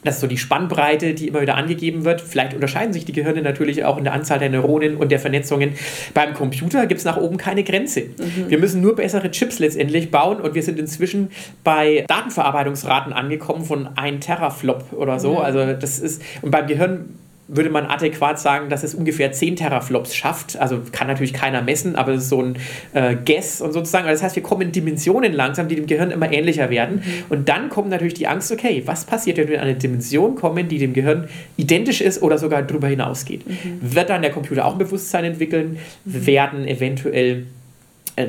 Das 0.04 0.16
ist 0.16 0.20
so 0.20 0.26
die 0.26 0.38
Spannbreite, 0.38 1.14
die 1.14 1.28
immer 1.28 1.40
wieder 1.40 1.56
angegeben 1.56 2.04
wird. 2.04 2.20
Vielleicht 2.20 2.54
unterscheiden 2.54 2.92
sich 2.92 3.04
die 3.04 3.12
Gehirne 3.12 3.42
natürlich 3.42 3.84
auch 3.84 3.98
in 3.98 4.04
der 4.04 4.12
Anzahl 4.12 4.38
der 4.38 4.50
Neuronen 4.50 4.96
und 4.96 5.12
der 5.12 5.20
Vernetzungen. 5.20 5.74
Beim 6.12 6.34
Computer 6.34 6.86
gibt 6.86 6.98
es 6.98 7.04
nach 7.04 7.16
oben 7.16 7.36
keine 7.36 7.62
Grenze. 7.62 8.00
Mhm. 8.00 8.48
Wir 8.48 8.58
müssen 8.58 8.80
nur 8.80 8.96
bessere 8.96 9.30
Chips 9.30 9.58
letztendlich 9.58 10.10
bauen 10.10 10.40
und 10.40 10.54
wir 10.54 10.62
sind 10.62 10.78
inzwischen 10.78 11.30
bei 11.62 12.04
Datenverarbeitungsraten 12.08 13.12
angekommen 13.12 13.64
von 13.64 13.88
1 13.96 14.26
Teraflop 14.26 14.92
oder 14.92 15.18
so. 15.20 15.34
Mhm. 15.34 15.38
Also 15.38 15.72
das 15.72 15.98
ist, 15.98 16.22
und 16.42 16.50
beim 16.50 16.66
Gehirn 16.66 17.18
würde 17.54 17.70
man 17.70 17.86
adäquat 17.86 18.40
sagen, 18.40 18.70
dass 18.70 18.82
es 18.82 18.94
ungefähr 18.94 19.30
10 19.30 19.56
Teraflops 19.56 20.14
schafft. 20.14 20.56
Also 20.56 20.80
kann 20.90 21.06
natürlich 21.06 21.34
keiner 21.34 21.62
messen, 21.62 21.96
aber 21.96 22.12
es 22.12 22.24
ist 22.24 22.28
so 22.30 22.42
ein 22.42 22.56
äh, 22.94 23.14
Guess 23.14 23.60
und 23.60 23.72
sozusagen. 23.72 24.06
Das 24.06 24.22
heißt, 24.22 24.36
wir 24.36 24.42
kommen 24.42 24.62
in 24.62 24.72
Dimensionen 24.72 25.32
langsam, 25.32 25.68
die 25.68 25.76
dem 25.76 25.86
Gehirn 25.86 26.10
immer 26.10 26.32
ähnlicher 26.32 26.70
werden. 26.70 26.96
Mhm. 26.96 27.24
Und 27.28 27.48
dann 27.48 27.68
kommt 27.68 27.90
natürlich 27.90 28.14
die 28.14 28.26
Angst, 28.26 28.50
okay, 28.50 28.82
was 28.86 29.04
passiert, 29.04 29.36
wenn 29.36 29.48
wir 29.48 29.56
in 29.56 29.60
eine 29.60 29.74
Dimension 29.74 30.34
kommen, 30.34 30.68
die 30.68 30.78
dem 30.78 30.94
Gehirn 30.94 31.28
identisch 31.56 32.00
ist 32.00 32.22
oder 32.22 32.38
sogar 32.38 32.62
darüber 32.62 32.88
hinausgeht? 32.88 33.46
Mhm. 33.46 33.78
Wird 33.80 34.08
dann 34.08 34.22
der 34.22 34.30
Computer 34.30 34.64
auch 34.64 34.72
ein 34.72 34.78
Bewusstsein 34.78 35.24
entwickeln? 35.24 35.78
Mhm. 36.04 36.26
Werden 36.26 36.66
eventuell 36.66 37.46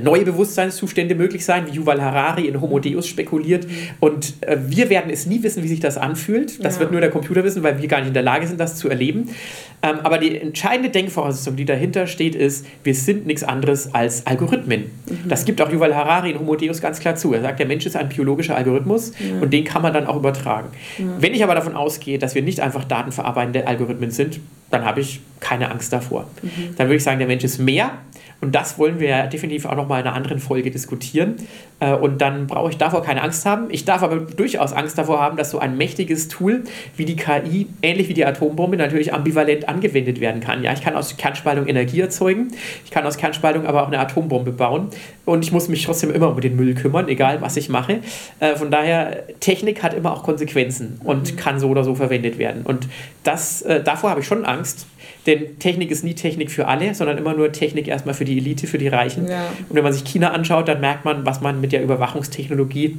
neue 0.01 0.23
Bewusstseinszustände 0.23 1.13
möglich 1.13 1.43
sein, 1.43 1.67
wie 1.67 1.71
Yuval 1.71 2.01
Harari 2.01 2.47
in 2.47 2.61
Homo 2.61 2.79
Deus 2.79 3.07
spekuliert. 3.07 3.67
Und 3.99 4.35
äh, 4.41 4.57
wir 4.65 4.89
werden 4.89 5.11
es 5.11 5.25
nie 5.25 5.43
wissen, 5.43 5.61
wie 5.63 5.67
sich 5.67 5.81
das 5.81 5.97
anfühlt. 5.97 6.63
Das 6.63 6.75
ja. 6.75 6.81
wird 6.81 6.91
nur 6.91 7.01
der 7.01 7.09
Computer 7.09 7.43
wissen, 7.43 7.63
weil 7.63 7.81
wir 7.81 7.87
gar 7.87 7.99
nicht 7.99 8.07
in 8.07 8.13
der 8.13 8.23
Lage 8.23 8.47
sind, 8.47 8.59
das 8.59 8.77
zu 8.77 8.89
erleben. 8.89 9.29
Ähm, 9.81 9.99
aber 10.03 10.17
die 10.17 10.39
entscheidende 10.39 10.89
Denkvoraussetzung, 10.89 11.57
die 11.57 11.65
dahinter 11.65 12.07
steht, 12.07 12.35
ist, 12.35 12.65
wir 12.85 12.95
sind 12.95 13.25
nichts 13.27 13.43
anderes 13.43 13.93
als 13.93 14.25
Algorithmen. 14.25 14.85
Mhm. 15.05 15.27
Das 15.27 15.43
gibt 15.43 15.61
auch 15.61 15.69
Yuval 15.69 15.93
Harari 15.93 16.31
in 16.31 16.39
Homo 16.39 16.55
Deus 16.55 16.81
ganz 16.81 17.01
klar 17.01 17.15
zu. 17.15 17.33
Er 17.33 17.41
sagt, 17.41 17.59
der 17.59 17.67
Mensch 17.67 17.85
ist 17.85 17.97
ein 17.97 18.07
biologischer 18.07 18.55
Algorithmus 18.55 19.11
ja. 19.19 19.41
und 19.41 19.51
den 19.51 19.65
kann 19.65 19.81
man 19.81 19.93
dann 19.93 20.07
auch 20.07 20.15
übertragen. 20.15 20.69
Ja. 20.97 21.05
Wenn 21.19 21.33
ich 21.33 21.43
aber 21.43 21.55
davon 21.55 21.75
ausgehe, 21.75 22.17
dass 22.17 22.35
wir 22.35 22.41
nicht 22.41 22.61
einfach 22.61 22.85
datenverarbeitende 22.85 23.67
Algorithmen 23.67 24.11
sind, 24.11 24.39
dann 24.71 24.85
habe 24.85 25.01
ich 25.01 25.19
keine 25.41 25.69
Angst 25.69 25.91
davor. 25.91 26.29
Mhm. 26.41 26.75
Dann 26.77 26.87
würde 26.87 26.95
ich 26.95 27.03
sagen, 27.03 27.19
der 27.19 27.27
Mensch 27.27 27.43
ist 27.43 27.59
mehr 27.59 27.91
und 28.43 28.53
das 28.53 28.77
wollen 28.77 28.99
wir 28.99 29.07
ja 29.07 29.27
definitiv 29.27 29.65
auch 29.65 29.75
nochmal 29.75 30.01
in 30.01 30.07
einer 30.07 30.15
anderen 30.15 30.39
Folge 30.39 30.69
diskutieren. 30.69 31.35
Äh, 31.83 31.93
und 31.93 32.21
dann 32.21 32.47
brauche 32.47 32.69
ich 32.69 32.77
davor 32.77 33.03
keine 33.03 33.21
Angst 33.21 33.45
haben. 33.45 33.67
Ich 33.69 33.83
darf 33.83 34.03
aber 34.03 34.15
durchaus 34.17 34.71
Angst 34.71 34.97
davor 34.97 35.19
haben, 35.19 35.35
dass 35.35 35.51
so 35.51 35.59
ein 35.59 35.77
mächtiges 35.77 36.29
Tool 36.29 36.63
wie 36.95 37.05
die 37.05 37.15
KI, 37.15 37.67
ähnlich 37.81 38.07
wie 38.07 38.13
die 38.13 38.25
Atombombe, 38.25 38.77
natürlich 38.77 39.13
ambivalent 39.13 39.67
angewendet 39.67 40.21
werden 40.21 40.41
kann. 40.41 40.63
Ja, 40.63 40.71
ich 40.73 40.81
kann 40.81 40.95
aus 40.95 41.17
Kernspaltung 41.17 41.67
Energie 41.67 41.99
erzeugen, 41.99 42.49
ich 42.85 42.91
kann 42.91 43.05
aus 43.05 43.17
Kernspaltung 43.17 43.65
aber 43.65 43.83
auch 43.83 43.87
eine 43.87 43.99
Atombombe 43.99 44.51
bauen. 44.51 44.89
Und 45.25 45.43
ich 45.43 45.51
muss 45.51 45.69
mich 45.69 45.85
trotzdem 45.85 46.13
immer 46.13 46.29
um 46.29 46.41
den 46.41 46.55
Müll 46.55 46.73
kümmern, 46.75 47.07
egal 47.07 47.41
was 47.41 47.57
ich 47.57 47.69
mache. 47.69 47.99
Äh, 48.39 48.55
von 48.55 48.71
daher, 48.71 49.23
Technik 49.39 49.83
hat 49.83 49.93
immer 49.93 50.13
auch 50.13 50.23
Konsequenzen 50.23 50.99
und 51.03 51.33
mhm. 51.33 51.37
kann 51.37 51.59
so 51.59 51.69
oder 51.69 51.83
so 51.83 51.95
verwendet 51.95 52.37
werden. 52.37 52.63
Und 52.63 52.87
das, 53.23 53.61
äh, 53.61 53.81
davor 53.81 54.09
habe 54.09 54.21
ich 54.21 54.27
schon 54.27 54.45
Angst. 54.45 54.85
Denn 55.25 55.57
Technik 55.59 55.91
ist 55.91 56.03
nie 56.03 56.15
Technik 56.15 56.51
für 56.51 56.67
alle, 56.67 56.93
sondern 56.93 57.17
immer 57.17 57.33
nur 57.33 57.51
Technik 57.51 57.87
erstmal 57.87 58.13
für 58.13 58.25
die 58.25 58.37
Elite, 58.37 58.67
für 58.67 58.77
die 58.77 58.87
Reichen. 58.87 59.27
Ja. 59.27 59.47
Und 59.69 59.75
wenn 59.75 59.83
man 59.83 59.93
sich 59.93 60.03
China 60.03 60.31
anschaut, 60.31 60.67
dann 60.67 60.81
merkt 60.81 61.05
man, 61.05 61.25
was 61.25 61.41
man 61.41 61.61
mit 61.61 61.71
der 61.73 61.83
Überwachungstechnologie, 61.83 62.97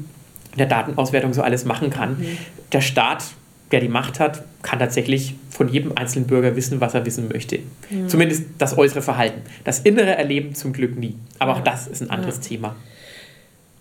der 0.58 0.66
Datenauswertung 0.66 1.32
so 1.32 1.42
alles 1.42 1.64
machen 1.64 1.90
kann. 1.90 2.18
Mhm. 2.18 2.38
Der 2.72 2.80
Staat, 2.80 3.24
der 3.70 3.80
die 3.80 3.88
Macht 3.88 4.20
hat, 4.20 4.44
kann 4.62 4.78
tatsächlich 4.78 5.34
von 5.50 5.68
jedem 5.68 5.92
einzelnen 5.96 6.26
Bürger 6.26 6.56
wissen, 6.56 6.80
was 6.80 6.94
er 6.94 7.06
wissen 7.06 7.28
möchte. 7.32 7.60
Mhm. 7.90 8.08
Zumindest 8.08 8.44
das 8.58 8.76
äußere 8.76 9.02
Verhalten. 9.02 9.42
Das 9.64 9.80
innere 9.80 10.16
Erleben 10.16 10.54
zum 10.54 10.72
Glück 10.72 10.96
nie. 10.98 11.14
Aber 11.38 11.52
ja. 11.52 11.58
auch 11.58 11.64
das 11.64 11.86
ist 11.86 12.02
ein 12.02 12.10
anderes 12.10 12.36
ja. 12.36 12.42
Thema. 12.42 12.76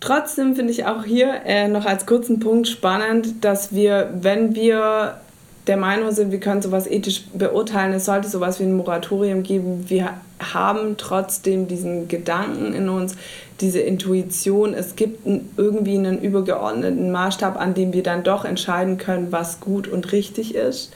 Trotzdem 0.00 0.54
finde 0.54 0.72
ich 0.72 0.84
auch 0.84 1.04
hier 1.04 1.42
äh, 1.46 1.66
noch 1.66 1.86
als 1.86 2.04
kurzen 2.04 2.38
Punkt 2.38 2.68
spannend, 2.68 3.42
dass 3.42 3.74
wir, 3.74 4.10
wenn 4.20 4.54
wir 4.54 5.18
der 5.66 5.76
Meinung 5.78 6.12
sind, 6.12 6.30
wir 6.30 6.40
können 6.40 6.60
sowas 6.60 6.86
ethisch 6.86 7.24
beurteilen, 7.32 7.94
es 7.94 8.04
sollte 8.04 8.28
sowas 8.28 8.60
wie 8.60 8.64
ein 8.64 8.76
Moratorium 8.76 9.42
geben. 9.42 9.86
Wir 9.88 10.12
haben 10.52 10.96
trotzdem 10.98 11.68
diesen 11.68 12.08
Gedanken 12.08 12.74
in 12.74 12.88
uns, 12.88 13.16
diese 13.64 13.80
Intuition, 13.80 14.74
es 14.74 14.94
gibt 14.94 15.26
irgendwie 15.56 15.96
einen 15.96 16.20
übergeordneten 16.20 17.10
Maßstab, 17.10 17.58
an 17.58 17.72
dem 17.72 17.94
wir 17.94 18.02
dann 18.02 18.22
doch 18.22 18.44
entscheiden 18.44 18.98
können, 18.98 19.32
was 19.32 19.58
gut 19.58 19.88
und 19.88 20.12
richtig 20.12 20.54
ist. 20.54 20.92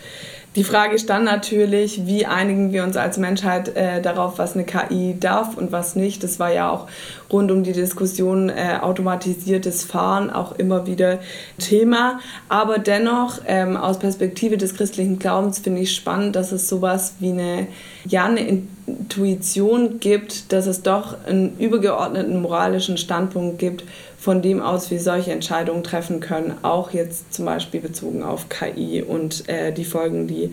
Die 0.59 0.65
Frage 0.65 0.97
ist 0.97 1.09
dann 1.09 1.23
natürlich, 1.23 2.05
wie 2.09 2.27
einigen 2.27 2.73
wir 2.73 2.83
uns 2.83 2.97
als 2.97 3.17
Menschheit 3.17 3.77
äh, 3.77 4.03
darauf, 4.03 4.39
was 4.39 4.55
eine 4.55 4.65
KI 4.65 5.15
darf 5.21 5.57
und 5.57 5.71
was 5.71 5.95
nicht. 5.95 6.25
Das 6.25 6.41
war 6.41 6.53
ja 6.53 6.69
auch 6.69 6.89
rund 7.31 7.53
um 7.53 7.63
die 7.63 7.73
Diskussion 7.73 8.49
äh, 8.49 8.81
automatisiertes 8.81 9.85
Fahren 9.85 10.31
auch 10.31 10.51
immer 10.59 10.89
wieder 10.89 11.21
Thema. 11.59 12.19
Aber 12.49 12.81
dennoch, 12.81 13.39
ähm, 13.47 13.77
aus 13.77 14.01
Perspektive 14.01 14.57
des 14.57 14.75
christlichen 14.75 15.21
Glaubens 15.21 15.61
finde 15.61 15.81
ich 15.83 15.95
spannend, 15.95 16.35
dass 16.35 16.51
es 16.51 16.69
sowas 16.69 17.15
wie 17.21 17.31
eine, 17.31 17.69
ja, 18.05 18.25
eine 18.25 18.41
Intuition 18.89 20.01
gibt, 20.01 20.53
dass 20.53 20.67
es 20.67 20.83
doch 20.83 21.15
einen 21.25 21.57
übergeordneten 21.61 22.43
moralischen 22.43 22.99
Standpunkt 22.99 23.61
gibt, 23.61 23.85
von 24.19 24.43
dem 24.43 24.61
aus 24.61 24.91
wir 24.91 25.01
solche 25.01 25.31
Entscheidungen 25.33 25.85
treffen 25.85 26.21
können, 26.21 26.55
auch 26.63 26.93
jetzt 26.93 27.33
zum 27.33 27.45
Beispiel 27.45 27.81
bezogen 27.81 28.23
auf 28.23 28.49
KI 28.49 29.03
und 29.03 29.49
äh, 29.49 29.73
die 29.73 29.85
Folgen, 29.85 30.27
die 30.27 30.53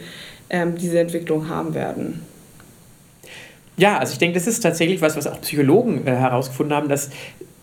ähm, 0.51 0.75
diese 0.75 0.99
Entwicklung 0.99 1.49
haben 1.49 1.73
werden. 1.73 2.21
Ja, 3.77 3.97
also 3.97 4.13
ich 4.13 4.19
denke, 4.19 4.35
das 4.35 4.47
ist 4.47 4.61
tatsächlich 4.61 5.01
was, 5.01 5.17
was 5.17 5.27
auch 5.27 5.41
Psychologen 5.41 6.05
äh, 6.07 6.11
herausgefunden 6.15 6.75
haben, 6.75 6.87
dass 6.87 7.09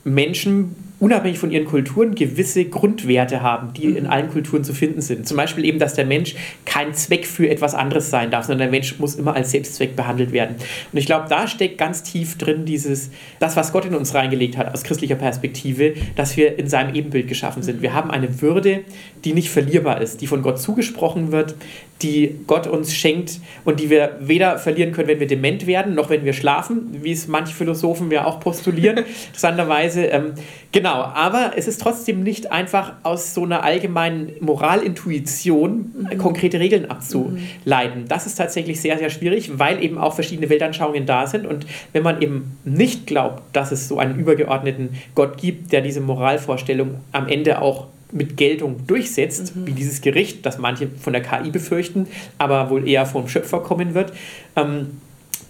Menschen 0.04 0.74
unabhängig 1.02 1.40
von 1.40 1.50
ihren 1.50 1.64
Kulturen 1.64 2.14
gewisse 2.14 2.64
Grundwerte 2.64 3.42
haben, 3.42 3.72
die 3.74 3.88
mhm. 3.88 3.96
in 3.96 4.06
allen 4.06 4.30
Kulturen 4.30 4.62
zu 4.62 4.72
finden 4.72 5.00
sind. 5.00 5.26
Zum 5.26 5.36
Beispiel 5.36 5.64
eben, 5.64 5.80
dass 5.80 5.94
der 5.94 6.06
Mensch 6.06 6.36
kein 6.64 6.94
Zweck 6.94 7.26
für 7.26 7.50
etwas 7.50 7.74
anderes 7.74 8.08
sein 8.08 8.30
darf, 8.30 8.44
sondern 8.44 8.60
der 8.60 8.70
Mensch 8.70 9.00
muss 9.00 9.16
immer 9.16 9.34
als 9.34 9.50
Selbstzweck 9.50 9.96
behandelt 9.96 10.30
werden. 10.30 10.54
Und 10.92 10.98
ich 10.98 11.06
glaube, 11.06 11.26
da 11.28 11.48
steckt 11.48 11.76
ganz 11.76 12.04
tief 12.04 12.38
drin 12.38 12.66
dieses, 12.66 13.10
das, 13.40 13.56
was 13.56 13.72
Gott 13.72 13.84
in 13.84 13.96
uns 13.96 14.14
reingelegt 14.14 14.56
hat 14.56 14.72
aus 14.72 14.84
christlicher 14.84 15.16
Perspektive, 15.16 15.94
dass 16.14 16.36
wir 16.36 16.56
in 16.56 16.68
seinem 16.68 16.94
Ebenbild 16.94 17.26
geschaffen 17.26 17.64
sind. 17.64 17.82
Wir 17.82 17.94
haben 17.94 18.12
eine 18.12 18.40
Würde, 18.40 18.84
die 19.24 19.32
nicht 19.32 19.50
verlierbar 19.50 20.00
ist, 20.00 20.20
die 20.20 20.28
von 20.28 20.40
Gott 20.40 20.60
zugesprochen 20.60 21.32
wird, 21.32 21.56
die 22.02 22.40
Gott 22.46 22.66
uns 22.66 22.94
schenkt 22.94 23.40
und 23.64 23.80
die 23.80 23.90
wir 23.90 24.16
weder 24.20 24.58
verlieren 24.58 24.92
können, 24.92 25.08
wenn 25.08 25.20
wir 25.20 25.26
dement 25.26 25.66
werden, 25.66 25.94
noch 25.94 26.10
wenn 26.10 26.24
wir 26.24 26.32
schlafen, 26.32 26.98
wie 27.02 27.12
es 27.12 27.28
manche 27.28 27.54
Philosophen 27.54 28.10
ja 28.10 28.24
auch 28.24 28.40
postulieren, 28.40 28.98
interessanterweise. 29.28 30.06
Ähm, 30.06 30.32
genau, 30.72 30.91
Genau, 30.92 31.04
aber 31.04 31.52
es 31.56 31.68
ist 31.68 31.80
trotzdem 31.80 32.22
nicht 32.22 32.52
einfach 32.52 32.92
aus 33.02 33.34
so 33.34 33.44
einer 33.44 33.62
allgemeinen 33.62 34.32
Moralintuition 34.40 35.92
mhm. 36.10 36.18
konkrete 36.18 36.60
Regeln 36.60 36.90
abzuleiten. 36.90 38.02
Mhm. 38.02 38.08
Das 38.08 38.26
ist 38.26 38.36
tatsächlich 38.36 38.80
sehr, 38.80 38.98
sehr 38.98 39.10
schwierig, 39.10 39.58
weil 39.58 39.82
eben 39.82 39.98
auch 39.98 40.14
verschiedene 40.14 40.48
Weltanschauungen 40.48 41.06
da 41.06 41.26
sind. 41.26 41.46
Und 41.46 41.66
wenn 41.92 42.02
man 42.02 42.20
eben 42.20 42.56
nicht 42.64 43.06
glaubt, 43.06 43.42
dass 43.52 43.72
es 43.72 43.88
so 43.88 43.98
einen 43.98 44.18
übergeordneten 44.18 44.90
Gott 45.14 45.38
gibt, 45.38 45.72
der 45.72 45.80
diese 45.80 46.00
Moralvorstellung 46.00 46.96
am 47.12 47.28
Ende 47.28 47.62
auch 47.62 47.86
mit 48.12 48.36
Geltung 48.36 48.86
durchsetzt, 48.86 49.56
mhm. 49.56 49.66
wie 49.66 49.72
dieses 49.72 50.02
Gericht, 50.02 50.44
das 50.44 50.58
manche 50.58 50.88
von 51.00 51.12
der 51.12 51.22
KI 51.22 51.50
befürchten, 51.50 52.06
aber 52.38 52.68
wohl 52.70 52.86
eher 52.86 53.06
vom 53.06 53.28
Schöpfer 53.28 53.60
kommen 53.60 53.94
wird, 53.94 54.12
ähm, 54.56 54.98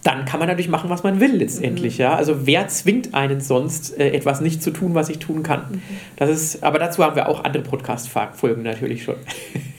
dann 0.03 0.25
kann 0.25 0.39
man 0.39 0.49
natürlich 0.49 0.69
machen, 0.69 0.89
was 0.89 1.03
man 1.03 1.19
will 1.19 1.35
letztendlich. 1.37 1.97
Mhm. 1.97 2.03
Ja? 2.03 2.15
Also 2.15 2.45
wer 2.45 2.67
zwingt 2.67 3.13
einen 3.13 3.39
sonst, 3.39 3.97
äh, 3.97 4.11
etwas 4.11 4.41
nicht 4.41 4.61
zu 4.61 4.71
tun, 4.71 4.95
was 4.95 5.09
ich 5.09 5.19
tun 5.19 5.43
kann? 5.43 5.65
Mhm. 5.71 5.81
Das 6.17 6.29
ist, 6.29 6.63
aber 6.63 6.77
dazu 6.77 7.03
haben 7.03 7.15
wir 7.15 7.29
auch 7.29 7.43
andere 7.43 7.63
Podcast-Folgen 7.63 8.63
natürlich 8.63 9.03
schon. 9.03 9.15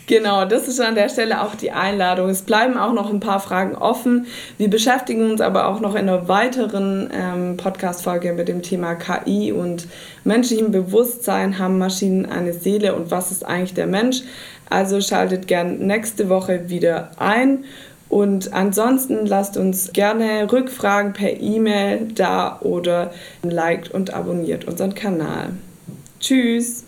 Genau, 0.06 0.44
das 0.44 0.68
ist 0.68 0.80
an 0.80 0.94
der 0.94 1.08
Stelle 1.08 1.40
auch 1.40 1.54
die 1.54 1.70
Einladung. 1.70 2.28
Es 2.28 2.42
bleiben 2.42 2.76
auch 2.76 2.92
noch 2.92 3.10
ein 3.10 3.20
paar 3.20 3.40
Fragen 3.40 3.74
offen. 3.74 4.26
Wir 4.58 4.68
beschäftigen 4.68 5.30
uns 5.30 5.40
aber 5.40 5.66
auch 5.66 5.80
noch 5.80 5.94
in 5.94 6.10
einer 6.10 6.28
weiteren 6.28 7.08
ähm, 7.10 7.56
Podcast-Folge 7.56 8.34
mit 8.34 8.48
dem 8.48 8.60
Thema 8.60 8.96
KI 8.96 9.52
und 9.52 9.88
menschlichem 10.24 10.72
Bewusstsein. 10.72 11.58
Haben 11.58 11.78
Maschinen 11.78 12.26
eine 12.26 12.52
Seele 12.52 12.94
und 12.94 13.10
was 13.10 13.30
ist 13.30 13.46
eigentlich 13.46 13.72
der 13.72 13.86
Mensch? 13.86 14.20
Also 14.68 15.00
schaltet 15.00 15.46
gern 15.46 15.78
nächste 15.78 16.28
Woche 16.28 16.68
wieder 16.68 17.12
ein. 17.16 17.64
Und 18.14 18.52
ansonsten 18.52 19.26
lasst 19.26 19.56
uns 19.56 19.92
gerne 19.92 20.46
Rückfragen 20.52 21.14
per 21.14 21.40
E-Mail 21.40 22.12
da 22.14 22.60
oder 22.60 23.10
liked 23.42 23.90
und 23.90 24.14
abonniert 24.14 24.66
unseren 24.66 24.94
Kanal. 24.94 25.48
Tschüss. 26.20 26.84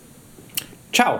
Ciao. 0.93 1.19